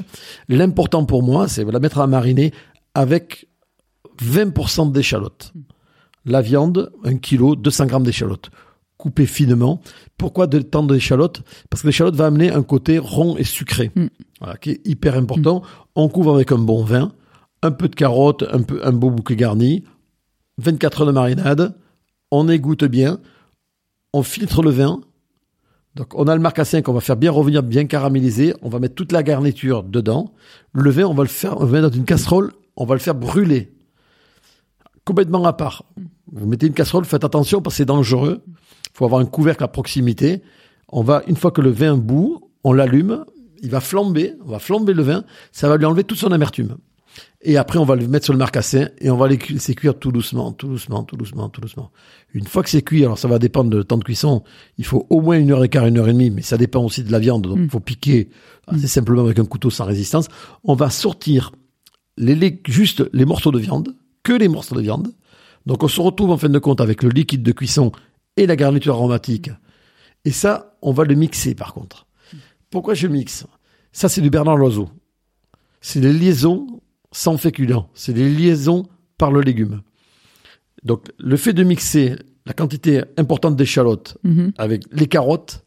[0.49, 2.53] L'important pour moi, c'est de la mettre à mariner
[2.95, 3.49] avec
[4.23, 5.53] 20% d'échalotes.
[6.27, 8.51] La viande, un kilo, 200 grammes d'échalotes.
[8.99, 9.81] Coupées finement.
[10.19, 11.43] Pourquoi de tant d'échalotes?
[11.71, 13.93] Parce que l'échalote va amener un côté rond et sucré.
[13.95, 14.07] Mm.
[14.41, 15.62] Voilà, qui est hyper important.
[15.95, 17.12] On couvre avec un bon vin,
[17.62, 19.85] un peu de carottes, un peu, un beau bouquet garni,
[20.59, 21.77] 24 heures de marinade.
[22.33, 23.21] On égoutte bien.
[24.12, 25.01] On filtre le vin.
[25.95, 28.55] Donc, on a le marcassin qu'on va faire bien revenir, bien caraméliser.
[28.62, 30.35] On va mettre toute la garniture dedans.
[30.73, 32.53] Le vin, on va le faire, on va mettre dans une casserole.
[32.77, 33.77] On va le faire brûler
[35.07, 35.85] complètement à part.
[36.33, 38.43] Vous mettez une casserole, faites attention parce que c'est dangereux.
[38.47, 40.43] Il faut avoir un couvercle à proximité.
[40.89, 43.25] On va, une fois que le vin bout, on l'allume,
[43.62, 46.77] il va flamber, on va flamber le vin, ça va lui enlever toute son amertume.
[47.43, 49.99] Et après, on va le mettre sur le marcassin et on va les laisser cuire
[49.99, 51.91] tout doucement, tout doucement, tout doucement, tout doucement.
[52.35, 54.43] Une fois que c'est cuit, alors ça va dépendre de temps de cuisson,
[54.79, 56.83] il faut au moins une heure et quart, une heure et demie, mais ça dépend
[56.85, 58.31] aussi de la viande, donc il faut piquer
[58.67, 60.29] assez simplement avec un couteau sans résistance.
[60.65, 61.53] On va sortir
[62.19, 65.09] les, les- juste les morceaux de viande, que les morceaux de viande.
[65.67, 67.93] Donc on se retrouve en fin de compte avec le liquide de cuisson
[68.37, 69.51] et la garniture aromatique.
[70.25, 72.07] Et ça, on va le mixer par contre.
[72.71, 73.47] Pourquoi je mixe?
[73.93, 74.89] Ça, c'est du Bernard Loiseau.
[75.81, 76.81] C'est les liaisons
[77.13, 77.89] sans féculents.
[77.95, 78.87] C'est les liaisons
[79.19, 79.83] par le légume.
[80.85, 84.53] Donc le fait de mixer la quantité importante d'échalotes Mhm.
[84.59, 85.65] avec les carottes,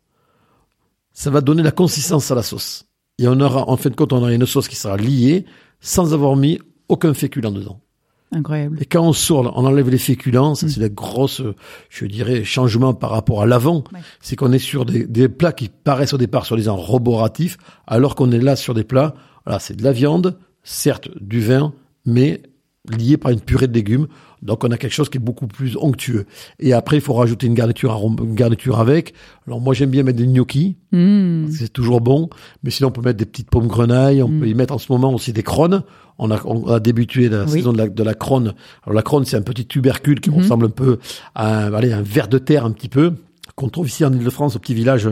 [1.11, 2.85] ça va donner la consistance à la sauce.
[3.17, 5.45] Et on aura, en fin de compte, on aura une sauce qui sera liée
[5.81, 7.81] sans avoir mis aucun féculent dedans.
[8.31, 8.77] Incroyable.
[8.79, 11.41] Et quand on sort, on enlève les féculents, ça c'est la grosse,
[11.89, 13.83] je dirais, changement par rapport à l'avant.
[13.91, 14.01] Ouais.
[14.21, 18.31] C'est qu'on est sur des, des plats qui paraissent au départ soi-disant roboratifs, alors qu'on
[18.31, 19.15] est là sur des plats,
[19.45, 21.73] voilà, c'est de la viande, certes du vin,
[22.05, 22.43] mais
[22.87, 24.07] lié par une purée de légumes.
[24.41, 26.25] Donc on a quelque chose qui est beaucoup plus onctueux.
[26.59, 29.13] Et après, il faut rajouter une garniture, une garniture avec.
[29.47, 31.51] Alors moi j'aime bien mettre des gnocchis, Mmh.
[31.51, 32.29] c'est toujours bon.
[32.63, 34.23] Mais sinon, on peut mettre des petites pommes grenailles.
[34.23, 35.83] On peut y mettre en ce moment aussi des crônes.
[36.17, 37.51] On a, on a débuté la Oui.
[37.51, 38.53] saison de la, de la crône.
[38.83, 40.97] Alors la crône, c'est un petit tubercule qui ressemble un peu
[41.35, 43.13] à un, allez, un ver de terre un petit peu
[43.55, 45.09] qu'on trouve ici en Ile-de-France, au petit village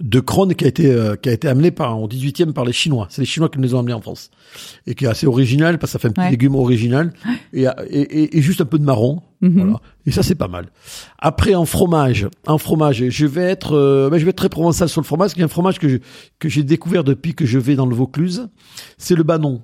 [0.00, 2.72] de Crône qui a été euh, qui a été amené par au 18e par les
[2.72, 3.06] Chinois.
[3.10, 4.30] C'est les Chinois qui nous les ont amenés en France
[4.86, 6.30] et qui est assez original parce que ça fait un petit Ouais.
[6.30, 7.12] légume original
[7.52, 9.22] et, et, et, et juste un peu de marron.
[9.40, 9.52] Mhm.
[9.62, 9.80] Voilà.
[10.06, 10.66] Et ça c'est pas mal.
[11.18, 14.88] Après en fromage, en fromage, je vais être euh, ben, je vais être très provençal
[14.88, 15.32] sur le fromage.
[15.36, 15.96] Y a un fromage que je,
[16.38, 18.48] que j'ai découvert depuis que je vais dans le Vaucluse,
[18.98, 19.62] c'est le banon.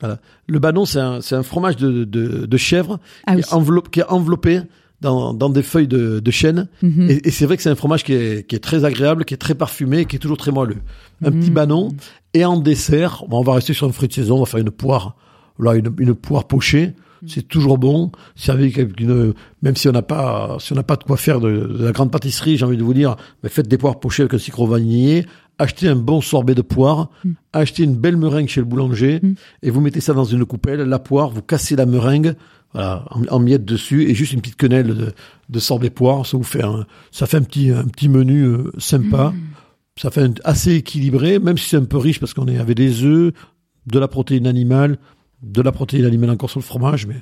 [0.00, 0.18] Voilà.
[0.46, 3.90] Le banon c'est un c'est un fromage de de, de chèvre Ah qui, est enveloppé,
[3.90, 4.60] qui est enveloppé
[5.00, 6.68] dans, dans des feuilles de, de chêne.
[6.82, 7.08] Mhm.
[7.10, 9.34] Et, et c'est vrai que c'est un fromage qui est, qui est très agréable, qui
[9.34, 10.78] est très parfumé, qui est toujours très moelleux.
[11.24, 11.40] Un Mhm.
[11.40, 11.88] petit banon.
[12.34, 14.60] Et en dessert, bon, on va rester sur un fruit de saison, on va faire
[14.60, 15.16] une poire,
[15.58, 16.94] là, une, une poire pochée.
[17.22, 17.28] Mhm.
[17.28, 18.12] C'est toujours bon.
[18.48, 21.50] Avec une, même si on n'a pas, si on n'a pas de quoi faire de,
[21.78, 24.34] de la grande pâtisserie, j'ai envie de vous dire, mais faites des poires pochées avec
[24.34, 25.26] un sucre vanillé.
[25.58, 27.10] Achetez un bon sorbet de poire,
[27.52, 29.20] achetez une belle meringue chez le boulanger,
[29.62, 32.34] et vous mettez ça dans une coupelle, la poire, vous cassez la meringue,
[32.74, 35.12] voilà, en, en miettes dessus, et juste une petite quenelle de,
[35.48, 38.70] de sorbet poire, ça vous fait un, ça fait un petit, un petit menu euh,
[38.78, 39.32] sympa.
[40.00, 42.76] Ça fait un- assez équilibré, même si c'est un peu riche parce qu'on est avec
[42.76, 43.32] des œufs,
[43.86, 44.98] de la protéine animale,
[45.42, 47.16] de la protéine animale encore sur le fromage, mais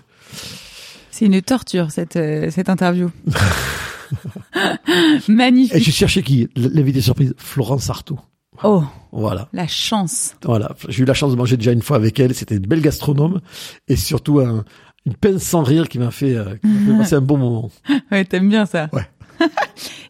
[1.11, 3.11] C'est une torture cette euh, cette interview.
[5.29, 5.83] et Magnifique.
[5.83, 8.19] j'ai cherché qui L'invité surprise, Florence Artaud.
[8.65, 10.35] Oh, Voilà, la chance.
[10.45, 10.75] voilà.
[10.89, 12.35] J'ai eu la chance de manger déjà une fois avec elle.
[12.35, 13.41] C'était une belle gastronome
[13.89, 14.65] et surtout un-
[15.05, 16.63] une peine sans rire qui m'a fait, euh, fait
[16.99, 17.71] passer un bon moment.
[18.11, 18.89] Ouais, t'aimes bien ça.
[18.95, 19.07] Ouais.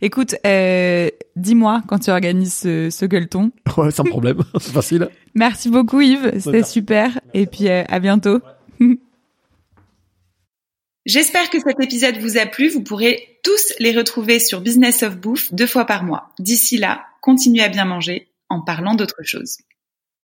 [0.00, 3.50] Écoute, euh, dis-moi quand tu organises ce, ce gueuleton.
[3.76, 5.08] Ouais, sans problème, c'est facile.
[5.34, 6.72] Merci beaucoup Yves, c'était Merci.
[6.72, 7.18] super.
[7.34, 8.40] Et puis euh, à bientôt.
[11.06, 12.68] J'espère que cet épisode vous a plu.
[12.68, 16.32] Vous pourrez tous les retrouver sur Business of Bouffe deux fois par mois.
[16.40, 19.58] D'ici là, continuez à bien manger en parlant d'autre chose.